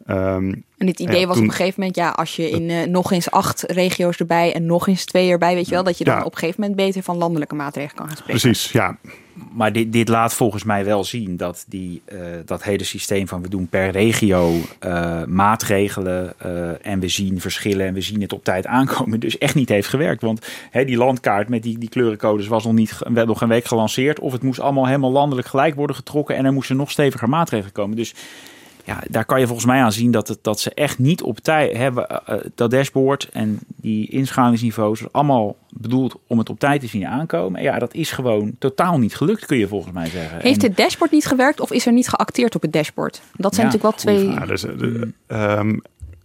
[0.07, 2.71] Ehm, En het idee ja, was toen- op een gegeven moment, ja, als je in
[2.71, 5.99] eh, nog eens acht regio's erbij en nog eens twee erbij, weet je wel, dat
[5.99, 6.23] je dan Ja.
[6.25, 8.41] op een gegeven moment beter van landelijke maatregelen kan gaan spreken.
[8.41, 8.97] Precies, ja.
[9.53, 13.43] Maar dit, dit laat volgens mij wel zien dat die, eh, dat hele systeem van
[13.43, 18.33] we doen per regio eh, maatregelen eh, en we zien verschillen en we zien het
[18.33, 20.23] op tijd aankomen, dus echt niet heeft gewerkt.
[20.23, 23.65] Want hè, die landkaart met die, die kleurencodes was nog, niet, werd nog een week
[23.65, 27.29] gelanceerd of het moest allemaal helemaal landelijk gelijk worden getrokken en er moesten nog steviger
[27.29, 27.97] maatregelen komen.
[27.97, 28.15] Dus
[28.85, 31.39] ja, daar kan je volgens mij aan zien dat, het, dat ze echt niet op
[31.39, 32.09] tijd hebben.
[32.09, 37.07] eh, eh, dat dashboard en die inschalingsniveaus allemaal bedoeld om het op tijd te zien
[37.07, 37.59] aankomen.
[37.59, 40.39] En ja, dat is gewoon totaal niet gelukt, kun je volgens mij zeggen.
[40.41, 43.23] Heeft En- het dashboard niet gewerkt of is er niet geacteerd op het dashboard?
[43.37, 44.29] Dat zijn Ja, natuurlijk wel twee.
[44.35, 45.77] Ja, dus, eh, de- ehm,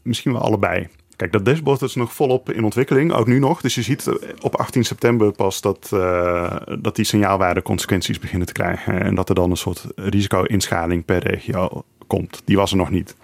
[0.04, 0.88] misschien wel allebei.
[1.16, 3.62] Kijk, dat dashboard is nog volop in ontwikkeling, ook nu nog.
[3.62, 4.10] Dus je ziet
[4.42, 9.02] op 18 september pas dat, eh, dat die signaalwaarden consequenties beginnen te krijgen.
[9.02, 12.42] En dat er dan een soort risico-inschaling per regio komt.
[12.46, 13.16] Die was er nog niet.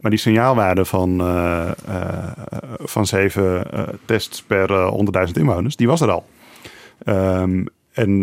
[0.00, 1.70] Maar die signaalwaarde van, eh,
[2.78, 4.90] van zeven eh, tests per eh,
[5.26, 6.24] 100.000 inwoners, die was er al.
[7.04, 8.20] Ehm, en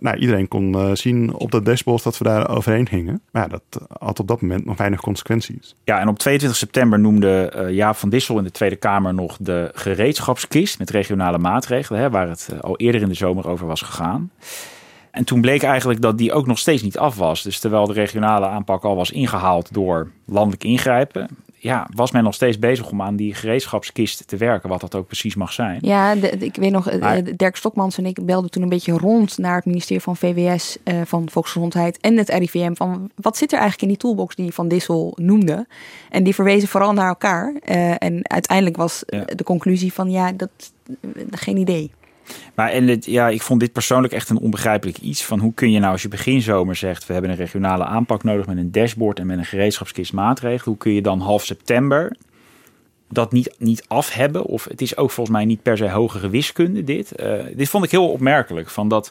[0.00, 3.20] nou, iedereen kon zien op dat dashboard dat we daar overheen gingen.
[3.30, 3.62] Maar dat
[3.98, 5.74] had op dat moment nog weinig consequenties.
[5.84, 9.70] Ja, en op 22 september noemde Jaap van Dissel in de Tweede Kamer nog de
[9.74, 14.30] gereedschapskist met regionale maatregelen, hè, waar het al eerder in de zomer over was gegaan.
[15.12, 17.42] En toen bleek eigenlijk dat die ook nog steeds niet af was.
[17.42, 22.34] Dus terwijl de regionale aanpak al was ingehaald door landelijk ingrijpen, ja, was men nog
[22.34, 25.78] steeds bezig om aan die gereedschapskist te werken, wat dat ook precies mag zijn.
[25.82, 28.68] Ja, de- de- ik weet nog, eh, Maar- Dirk Stokmans en ik belden toen een
[28.68, 32.74] beetje rond naar het ministerie van VWS, eh, van Volksgezondheid en het RIVM.
[32.74, 35.66] Van wat zit er eigenlijk in die toolbox die Van Dissel noemde?
[36.10, 37.54] En die verwezen vooral naar elkaar.
[37.62, 39.24] Eh, en uiteindelijk was eh, Ja.
[39.24, 40.50] de conclusie van ja, dat
[41.02, 41.90] eh, geen idee.
[42.54, 45.24] Maar en ja, ik vond dit persoonlijk echt een onbegrijpelijk iets.
[45.24, 47.06] Van hoe kun je nou als je begin zomer zegt...
[47.06, 49.18] we hebben een regionale aanpak nodig met een dashboard...
[49.18, 50.64] en met een gereedschapskist maatregelen...
[50.64, 52.16] hoe kun je dan half september
[53.08, 54.44] dat niet, niet af hebben?
[54.44, 57.12] Of het is ook volgens mij niet per se hogere wiskunde dit.
[57.12, 58.70] Eh, dit vond ik heel opmerkelijk.
[58.70, 59.10] Van dat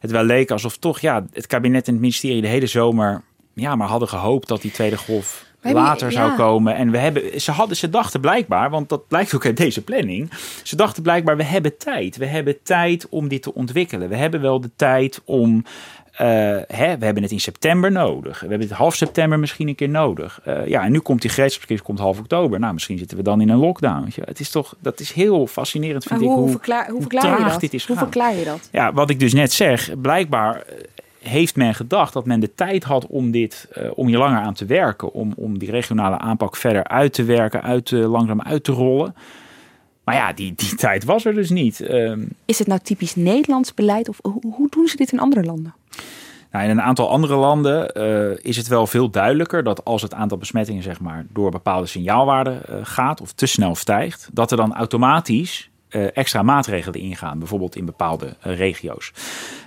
[0.00, 2.42] het wel leek alsof toch ja, het kabinet en het ministerie...
[2.42, 3.22] de hele zomer
[3.54, 5.46] ja, maar hadden gehoopt dat die tweede golf...
[5.62, 6.36] Later zou ja.
[6.36, 6.74] komen.
[6.74, 10.30] En we hebben, ze, hadden, ze dachten blijkbaar, want dat blijkt ook uit deze planning.
[10.62, 12.16] Ze dachten blijkbaar, we hebben tijd.
[12.16, 14.08] We hebben tijd om dit te ontwikkelen.
[14.08, 15.64] We hebben wel de tijd om.
[16.12, 16.26] eh,
[16.66, 18.40] hè, we hebben het in september nodig.
[18.40, 20.40] We hebben het half september misschien een keer nodig.
[20.44, 22.60] Eh, ja, en nu komt die gereedschapskist komt half oktober.
[22.60, 24.12] Nou, misschien zitten we dan in een lockdown.
[24.24, 26.34] Het is toch, dat is heel fascinerend, vind Maar ik.
[26.34, 27.00] hoe, Hoe, verklaar, hoe
[27.38, 27.60] je dat?
[27.60, 28.68] dit is hoe verklaar je dat?
[28.72, 30.74] Ja, wat ik dus net zeg, blijkbaar eh,
[31.20, 34.54] heeft men gedacht dat men de tijd had om dit, eh, om hier langer aan
[34.54, 38.64] te werken, om, om die regionale aanpak verder uit te werken, uit te, langzaam uit
[38.64, 39.14] te rollen.
[40.04, 41.80] Maar ja, die, die tijd was er dus niet.
[41.80, 45.44] Ehm, Is het nou typisch Nederlands beleid of hoe, hoe doen ze dit in andere
[45.44, 45.74] landen?
[46.50, 50.14] Nou, in een aantal andere landen eh, is het wel veel duidelijker dat als het
[50.14, 54.56] aantal besmettingen zeg maar, door bepaalde signaalwaarden eh, gaat of te snel stijgt, dat er
[54.56, 59.12] dan automatisch extra maatregelen ingaan, bijvoorbeeld in bepaalde eh, regio's.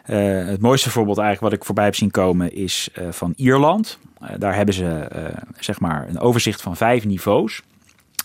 [0.06, 4.00] Eh, het mooiste voorbeeld eigenlijk wat ik voorbij heb zien komen is eh, van Ierland.
[4.20, 7.62] Eh, daar hebben ze eh, zeg maar een overzicht van vijf niveaus.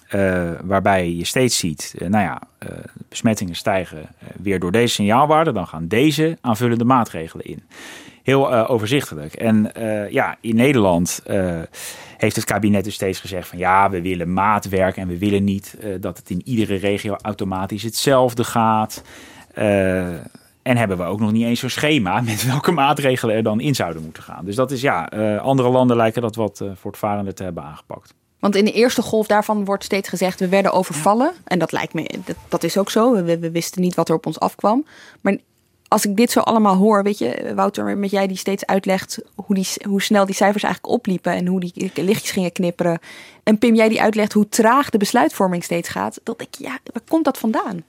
[0.07, 2.69] Eh, waarbij je steeds ziet, eh, nou ja, eh,
[3.09, 5.55] besmettingen stijgen eh, weer door deze signaalwaarden.
[5.55, 7.63] Dan gaan deze aanvullende maatregelen in.
[8.27, 9.35] Heel eh, overzichtelijk.
[9.35, 11.61] En eh, ja, in Nederland eh,
[12.17, 15.77] heeft het kabinet dus steeds gezegd van ja, we willen maatwerk en we willen niet
[16.01, 19.03] dat het in iedere regio automatisch hetzelfde gaat.
[20.63, 23.75] En hebben we ook nog niet eens zo'n schema met welke maatregelen er dan in
[23.75, 24.45] zouden moeten gaan.
[24.45, 25.05] Dus dat is ja,
[25.43, 28.15] andere landen lijken dat wat voortvarender te hebben aangepakt.
[28.39, 31.33] Want in de eerste golf daarvan wordt steeds gezegd, we werden overvallen.
[31.45, 33.25] En dat lijkt me, dat, dat is ook zo.
[33.25, 34.85] We, we wisten niet wat er op ons afkwam.
[35.21, 35.37] Maar
[35.89, 39.55] als ik dit zo allemaal hoor, weet je, Wouter, met jij die steeds uitlegt hoe,
[39.55, 42.99] die, hoe snel die cijfers eigenlijk opliepen en hoe die lichtjes gingen knipperen.
[43.43, 46.21] En Pim, jij die uitlegt hoe traag de besluitvorming steeds gaat.
[46.23, 47.85] Dat ik, ja, waar komt dat vandaan?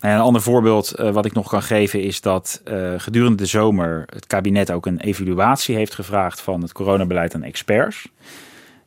[0.00, 3.46] En een ander voorbeeld eh, wat ik nog kan geven is dat eh, gedurende de
[3.46, 8.08] zomer het kabinet ook een evaluatie heeft gevraagd van het coronabeleid aan experts.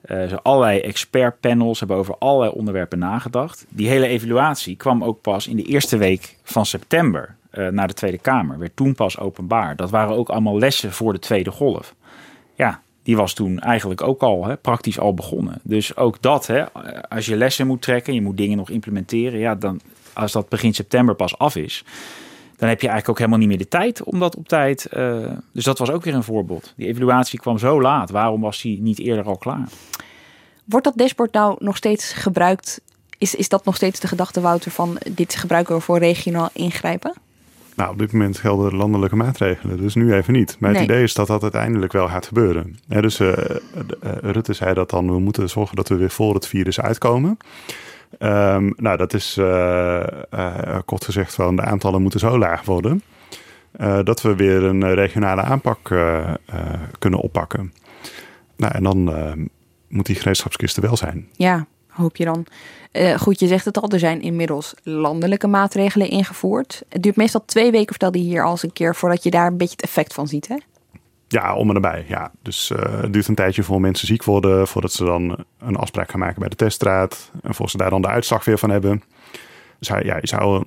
[0.07, 3.65] Zo allerlei expertpanels hebben over allerlei onderwerpen nagedacht.
[3.69, 8.17] Die hele evaluatie kwam ook pas in de eerste week van september naar de Tweede
[8.17, 8.59] Kamer.
[8.59, 9.75] Werd toen pas openbaar.
[9.75, 11.95] Dat waren ook allemaal lessen voor de tweede golf.
[12.55, 15.59] Ja, die was toen eigenlijk ook al hè, praktisch al begonnen.
[15.63, 16.71] Dus ook dat, hè,
[17.09, 19.39] als je lessen moet trekken, je moet dingen nog implementeren.
[19.39, 19.79] Ja, dan,
[20.13, 21.83] als dat begin september pas af is,
[22.57, 24.87] dan heb je eigenlijk ook helemaal niet meer de tijd om dat op tijd.
[24.93, 26.73] Uh, dus dat was ook weer een voorbeeld.
[26.75, 28.09] Die evaluatie kwam zo laat.
[28.09, 29.69] Waarom was die niet eerder al klaar?
[30.65, 32.81] Wordt dat dashboard nou nog steeds gebruikt?
[33.17, 37.13] Is, is dat nog steeds de gedachte, Wouter, van dit gebruiken we voor regionaal ingrijpen?
[37.79, 40.57] Nou, op dit moment gelden landelijke maatregelen, dus nu even niet.
[40.59, 42.79] Maar het idee is dat dat uiteindelijk wel gaat gebeuren.
[42.87, 43.33] dus uh,
[44.21, 47.37] Rutte zei dat dan, we moeten zorgen dat we weer voor het virus uitkomen.
[48.19, 50.03] Um, nou, dat is uh,
[50.85, 53.03] kort gezegd van de aantallen moeten zo laag worden.
[54.03, 55.79] Dat we weer een regionale aanpak
[56.99, 57.73] kunnen oppakken.
[58.55, 59.03] Nou, en dan
[59.87, 61.27] moet die gereedschapskist er wel zijn.
[61.31, 61.67] Ja,
[61.99, 62.45] hoop je dan.
[63.17, 66.83] goed, je zegt het al, er zijn inmiddels landelijke maatregelen ingevoerd.
[66.89, 69.47] Het duurt meestal twee weken, vertelde je hier al eens een keer, voordat je daar
[69.47, 70.55] een beetje het effect van ziet, hè?
[71.27, 72.05] Ja, om en nabij.
[72.07, 72.31] Ja.
[72.41, 76.09] Dus uh, het duurt een tijdje voor mensen ziek worden, voordat ze dan een afspraak
[76.09, 77.31] gaan maken bij de teststraat.
[77.41, 79.03] En voor ze daar dan de uitslag weer van hebben.
[79.79, 80.63] Dus ja, je zou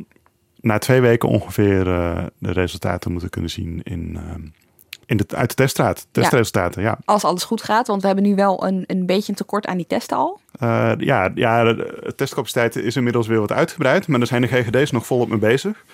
[0.61, 4.19] na twee weken ongeveer uh, de resultaten moeten kunnen zien in,
[5.07, 6.07] in de, uit de teststraat.
[6.11, 6.99] Testresultaten, ja.
[7.05, 9.77] Als alles goed gaat, want we hebben nu wel een, een beetje een tekort aan
[9.77, 10.41] die testen al.
[10.99, 15.07] ja, ja, de testcapaciteit is inmiddels weer wat uitgebreid, maar er zijn de GGD's nog
[15.07, 15.85] volop mee bezig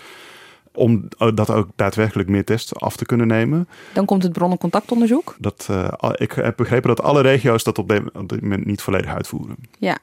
[0.78, 3.68] om eh, dat ook daadwerkelijk meer tests af te kunnen nemen.
[3.92, 5.36] Dan komt het bronnencontactonderzoek.
[5.38, 9.56] Dat, uh, ik heb begrepen dat alle regio's dat op, dit moment niet volledig uitvoeren.
[9.78, 9.98] Ja.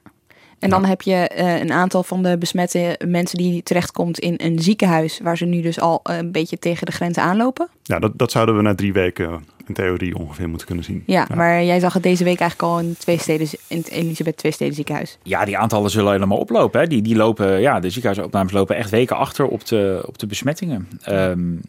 [0.59, 4.59] En dan heb je uh, een aantal van de besmette mensen die terechtkomt in een
[4.59, 7.67] ziekenhuis, waar ze nu dus al een beetje tegen de grens aanlopen.
[7.83, 11.03] Ja, dat, dat zouden we na drie weken in theorie ongeveer moeten kunnen zien.
[11.05, 14.37] Ja, maar jij zag het deze week eigenlijk al in, twee steden, in het Elisabeth
[14.37, 15.17] Twee Steden ziekenhuis.
[15.23, 16.79] Ja, die aantallen zullen helemaal oplopen.
[16.79, 16.87] Hè.
[16.87, 20.87] Die, die lopen, ja, de ziekenhuisopnames lopen echt weken achter op de, op de besmettingen.
[21.09, 21.61] Um,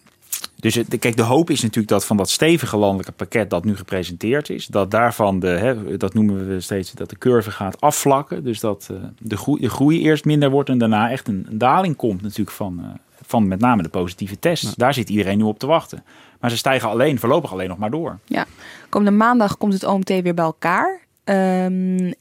[0.57, 3.76] dus het, kijk, de hoop is natuurlijk dat van dat stevige landelijke pakket dat nu
[3.76, 8.44] gepresenteerd is, dat daarvan de, hè, dat noemen we steeds, dat de curve gaat afvlakken.
[8.44, 11.59] Dus dat uh, de, groei, de groei eerst minder wordt en daarna echt een, een
[11.59, 12.86] daling komt natuurlijk van, uh,
[13.22, 14.74] van met name de positieve tests.
[14.74, 16.04] Daar zit iedereen nu op te wachten.
[16.40, 18.18] Maar ze stijgen alleen, voorlopig alleen nog maar door.
[18.24, 18.46] Ja,
[18.88, 21.00] komende maandag komt het OMT weer bij elkaar.
[21.24, 22.12] Um,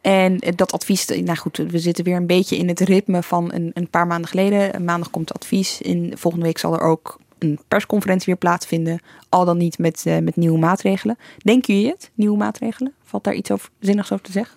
[0.00, 3.70] en dat advies, nou goed, we zitten weer een beetje in het ritme van een,
[3.74, 4.84] een paar maanden geleden.
[4.84, 5.80] Maandag komt het advies.
[5.80, 9.00] In, volgende week zal er ook een persconferentie weer plaatsvinden.
[9.28, 11.18] Al dan niet met, uh, met nieuwe maatregelen.
[11.38, 12.92] Denken jullie het, nieuwe maatregelen?
[13.04, 14.56] Valt daar iets over, zinnigs over te zeggen?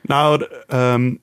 [0.00, 1.20] Nou, um,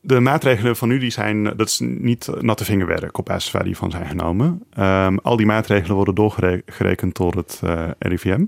[0.00, 3.76] de maatregelen van nu die zijn, dat is niet natte vingerwerk op basis waar die
[3.76, 4.62] van zijn genomen.
[4.78, 8.44] Um, al die maatregelen worden doorgerekend door het eh, RIVM.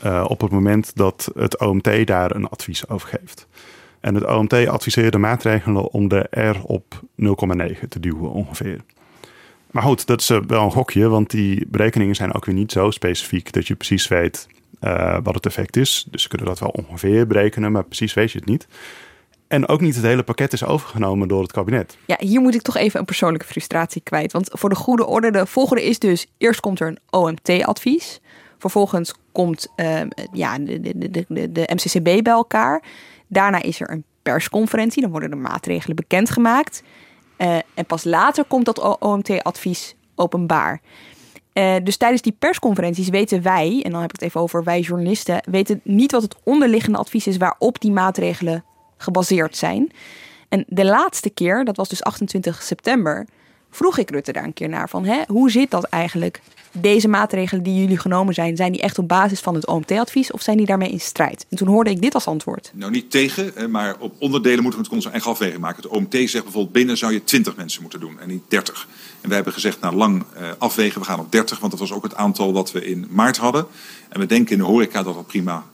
[0.00, 3.46] Eh, op het moment dat het OMT daar een advies over geeft.
[4.00, 8.80] En het OMT adviseert de maatregelen om de R op 0,9 te duwen ongeveer.
[9.72, 12.72] Maar goed, dat is uh, wel een gokje, want die berekeningen zijn ook weer niet
[12.72, 14.46] zo specifiek dat je precies weet
[14.80, 16.06] uh, wat het effect is.
[16.10, 18.66] Dus ze kunnen dat wel ongeveer berekenen, maar precies weet je het niet.
[19.48, 21.96] En ook niet het hele pakket is overgenomen door het kabinet.
[22.06, 24.32] Ja, hier moet ik toch even een persoonlijke frustratie kwijt.
[24.32, 26.26] Want voor de goede orde, de volgende is dus...
[26.38, 28.20] eerst komt er een OMT-advies.
[28.58, 30.00] Vervolgens komt uh,
[30.32, 32.82] ja, de, de, de, de MCCB bij elkaar.
[33.26, 35.02] Daarna is er een persconferentie.
[35.02, 36.82] Dan worden de maatregelen bekendgemaakt.
[37.42, 40.80] Uh, en pas later komt dat OMT-advies openbaar.
[41.52, 44.80] Uh, dus tijdens die persconferenties weten wij, en dan heb ik het even over wij
[44.80, 48.64] journalisten, weten niet wat het onderliggende advies is waarop die maatregelen
[48.96, 49.92] gebaseerd zijn.
[50.48, 53.26] En de laatste keer, dat was dus 28 september,
[53.72, 56.40] vroeg ik Rutte daar een keer naar van hè, hoe zit dat eigenlijk?
[56.72, 60.42] Deze maatregelen die jullie genomen zijn, zijn die echt op basis van het OMT-advies of
[60.42, 61.46] zijn die daarmee in strijd?
[61.48, 62.70] En toen hoorde ik dit als antwoord.
[62.74, 65.82] Nou, niet tegen, maar op onderdelen moeten we het onze eigen afweging maken.
[65.82, 68.88] Het OMT zegt bijvoorbeeld binnen zou je 20 mensen moeten doen en niet 30.
[69.20, 71.92] En wij hebben gezegd, nou lang uh, afwegen, we gaan op 30, want dat was
[71.92, 73.66] ook het aantal dat we in maart hadden.
[74.08, 75.64] En we denken in de horeca dat dat prima.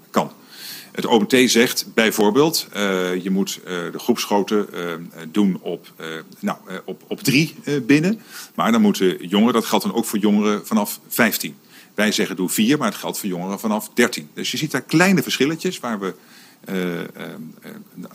[0.99, 5.93] Het OMT zegt bijvoorbeeld, uh, je moet uh, de groepsgrootte uh, doen op,
[6.41, 7.55] nou, op, op drie
[7.87, 8.21] binnen.
[8.55, 11.57] Maar dan moeten jongeren, dat geldt dan ook voor jongeren vanaf 15.
[11.95, 14.29] Wij zeggen doe vier, maar het geldt voor jongeren vanaf 13.
[14.35, 16.15] Dus je ziet daar kleine verschilletjes waar we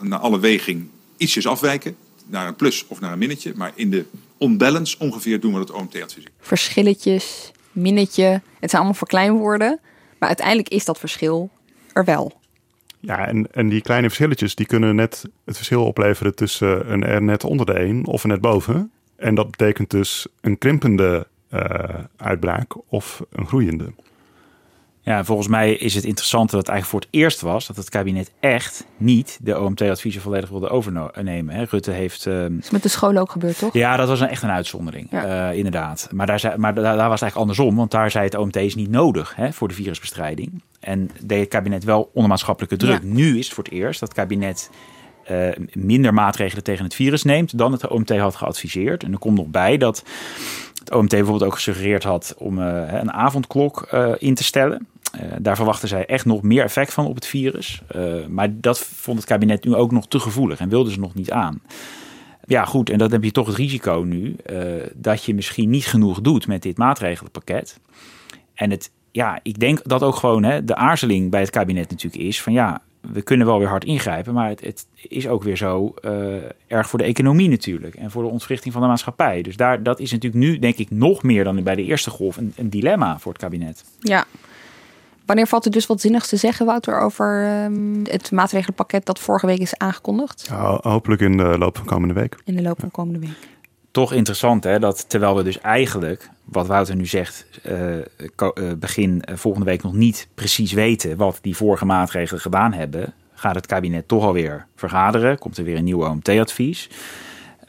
[0.00, 1.96] naar alle weging ietsjes afwijken.
[2.26, 3.52] Naar een plus of naar een minnetje.
[3.56, 4.04] Maar in de
[4.38, 6.24] onbalance ongeveer doen we het OMT advies.
[6.40, 9.80] Verschilletjes, minnetje, het zijn allemaal verkleinwoorden.
[10.18, 11.50] Maar uiteindelijk is dat verschil
[11.92, 12.42] er wel.
[13.06, 17.22] Ja, en, en die kleine verschilletjes die kunnen net het verschil opleveren tussen een er
[17.22, 18.90] net onder de 1 of net boven.
[19.16, 21.60] En dat betekent dus een krimpende uh,
[22.16, 23.92] uitbraak of een groeiende.
[25.04, 27.88] Ja, volgens mij is het interessant dat het eigenlijk voor het eerst was dat het
[27.88, 31.54] kabinet echt niet de OMT-adviezen volledig wilde overnemen.
[31.54, 31.64] Hè.
[31.70, 32.26] Rutte heeft.
[32.26, 32.40] Uh...
[32.40, 33.72] Dat is met de scholen ook gebeurd, toch?
[33.72, 35.50] Ja, dat was een, echt een uitzondering, ja.
[35.50, 36.08] uh, inderdaad.
[36.12, 38.56] Maar, daar, zei, maar daar, daar, was het eigenlijk andersom, want daar zei het OMT
[38.56, 40.62] is niet nodig hè, voor de virusbestrijding.
[40.80, 43.02] En deed het kabinet wel onder maatschappelijke druk.
[43.02, 43.08] Ja.
[43.08, 44.70] Nu is het voor het eerst dat het kabinet
[45.30, 49.02] uh, minder maatregelen tegen het virus neemt dan het OMT had geadviseerd.
[49.02, 50.04] En er komt nog bij dat
[50.78, 54.86] het OMT bijvoorbeeld ook gesuggereerd had om uh, een avondklok uh, in te stellen.
[55.38, 57.82] Daar verwachten zij echt nog meer effect van op het virus.
[58.28, 61.30] maar dat vond het kabinet nu ook nog te gevoelig en wilden ze nog niet
[61.30, 61.62] aan.
[62.46, 64.36] Ja, goed, en dan heb je toch het risico nu
[64.94, 67.80] dat je misschien niet genoeg doet met dit maatregelenpakket.
[68.54, 72.22] En het, ja, ik denk dat ook gewoon hè, de aarzeling bij het kabinet natuurlijk
[72.22, 75.56] is van ja, we kunnen wel weer hard ingrijpen, maar het, het is ook weer
[75.56, 75.94] zo
[76.66, 79.42] erg voor de economie natuurlijk en voor de ontwrichting van de maatschappij.
[79.42, 82.36] Dus daar, dat is natuurlijk nu, denk ik, nog meer dan bij de eerste golf
[82.36, 83.84] een, een dilemma voor het kabinet.
[84.00, 84.24] Ja.
[85.26, 89.46] Wanneer valt er dus wat zinnigs te zeggen, Wouter, over um, het maatregelenpakket dat vorige
[89.46, 90.46] week is aangekondigd?
[90.48, 92.36] Ja, hopelijk in de loop van komende week.
[92.44, 93.36] In de loop van komende week.
[93.90, 99.66] Toch interessant, hè, dat terwijl we dus eigenlijk, wat Wouter nu zegt, uh, begin volgende
[99.66, 104.24] week nog niet precies weten wat die vorige maatregelen gedaan hebben, gaat het kabinet toch
[104.24, 105.38] alweer vergaderen.
[105.38, 106.90] Komt er weer een nieuw OMT-advies.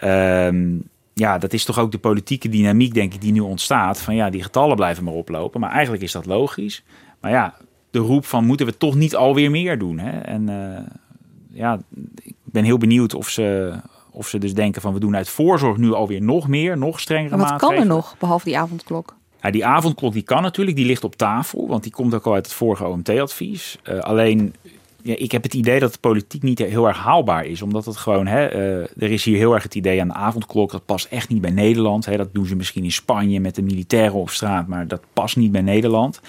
[0.04, 4.02] Um, ja, dat is toch ook de politieke dynamiek, denk ik, die nu ontstaat.
[4.02, 5.60] Van ja, die getallen blijven maar oplopen.
[5.60, 6.84] Maar eigenlijk is dat logisch.
[7.26, 7.54] Maar ja,
[7.92, 10.00] de roep van moeten we toch niet alweer meer doen?
[10.00, 10.20] Hè?
[10.20, 10.78] En uh,
[11.52, 11.80] ja,
[12.24, 13.74] ik ben heel benieuwd of ze,
[14.12, 17.30] of ze dus denken van we doen uit voorzorg nu alweer nog meer, nog strengere
[17.30, 17.88] maar wat maatregelen.
[17.88, 19.16] kan er nog, behalve die avondklok?
[19.42, 21.68] Ja, die avondklok die kan natuurlijk, die ligt op tafel.
[21.68, 23.78] Want die komt ook al uit het vorige OMT-advies.
[23.84, 24.54] Uh, alleen,
[25.02, 27.62] ja, ik heb het idee dat de politiek niet heel erg haalbaar is.
[27.62, 30.72] Omdat het gewoon, hè, uh, er is hier heel erg het idee aan de avondklok.
[30.72, 32.06] Dat past echt niet bij Nederland.
[32.06, 32.18] Hè.
[32.18, 34.68] Dat doen ze misschien in Spanje met de militairen op straat.
[34.68, 36.22] Maar dat past niet bij Nederland.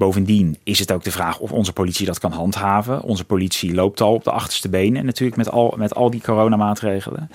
[0.00, 3.02] Bovendien is het ook de vraag of onze politie dat kan handhaven.
[3.02, 7.30] Onze politie loopt al op de achterste benen natuurlijk met al, met al die coronamaatregelen.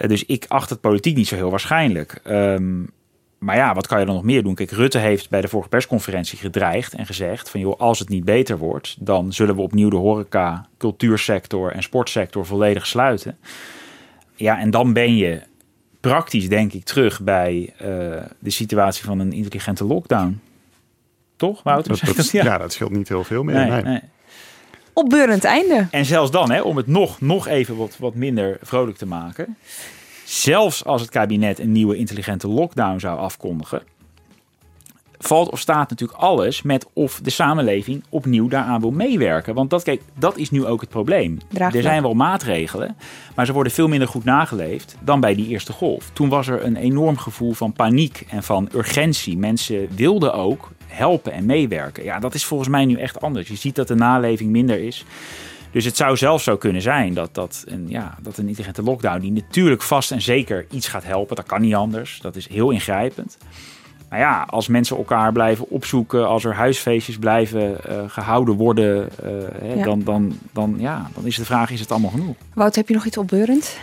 [0.00, 2.20] Uh, dus ik acht het politiek niet zo heel waarschijnlijk.
[2.28, 2.90] Um,
[3.38, 4.54] maar ja, wat kan je dan nog meer doen?
[4.54, 8.24] Kijk, Rutte heeft bij de vorige persconferentie gedreigd en gezegd van joh, als het niet
[8.24, 13.38] beter wordt, dan zullen we opnieuw de horeca, cultuursector en sportsector volledig sluiten.
[14.34, 15.42] Ja, en dan ben je
[16.00, 17.88] praktisch denk ik terug bij uh,
[18.38, 20.40] de situatie van een intelligente lockdown.
[21.36, 22.00] Toch, Wouter?
[22.04, 22.44] Dat, dat, ja.
[22.44, 22.58] ja.
[22.58, 23.54] dat scheelt niet heel veel meer.
[23.54, 23.82] Nee, nee.
[23.82, 24.00] nee.
[24.92, 25.86] Opbeurend einde.
[25.90, 29.56] En zelfs dan, hè, om het nog, nog even wat, wat minder vrolijk te maken.
[30.24, 33.82] Zelfs als het kabinet een nieuwe intelligente lockdown zou afkondigen,
[35.18, 39.54] valt of staat natuurlijk alles met of de samenleving opnieuw daaraan wil meewerken.
[39.54, 41.38] Want dat, kijk, dat is nu ook het probleem.
[41.58, 42.96] Er zijn wel maatregelen,
[43.34, 46.10] maar ze worden veel minder goed nageleefd dan bij die eerste golf.
[46.12, 49.38] Toen was er een enorm gevoel van paniek en van urgentie.
[49.38, 52.04] Mensen wilden ook helpen en meewerken.
[52.04, 53.48] Ja, dat is volgens mij nu echt anders.
[53.48, 55.04] Je ziet dat de naleving minder is.
[55.70, 59.20] Dus het zou zelfs zo kunnen zijn dat, dat, een, ja, dat een intelligente lockdown,
[59.20, 62.18] die natuurlijk vast en zeker iets gaat helpen, dat kan niet anders.
[62.20, 63.36] Dat is heel ingrijpend.
[64.08, 69.76] Maar ja, als mensen elkaar blijven opzoeken, als er huisfeestjes blijven uh, gehouden worden, uh,
[69.76, 69.84] ja.
[69.84, 72.36] Dan, dan, dan, ja, dan is de vraag: is het allemaal genoeg?
[72.54, 73.78] Wout, heb je nog iets opbeurend?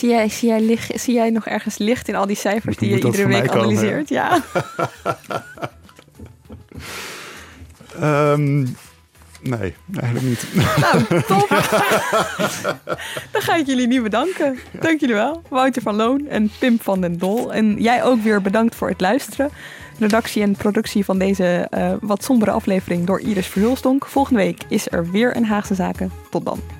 [0.00, 2.90] Zie jij, zie, jij licht, zie jij nog ergens licht in al die cijfers die
[2.90, 4.08] je iedere week analyseert?
[4.08, 4.42] Ja.
[8.02, 8.66] um,
[9.42, 10.46] Nee, eigenlijk niet.
[10.54, 11.48] Nou, top.
[13.32, 14.58] Dan ga ik jullie niet bedanken.
[14.80, 15.42] Dank jullie wel.
[15.48, 17.52] Wouter van Loon en Pim van den Dol.
[17.52, 19.50] En jij ook weer bedankt voor het luisteren.
[19.98, 24.06] Redactie en productie van deze uh, wat sombere aflevering door Iris Verhulstonk.
[24.06, 26.12] Volgende week is er weer een Haagse Zaken.
[26.30, 26.79] Tot dan.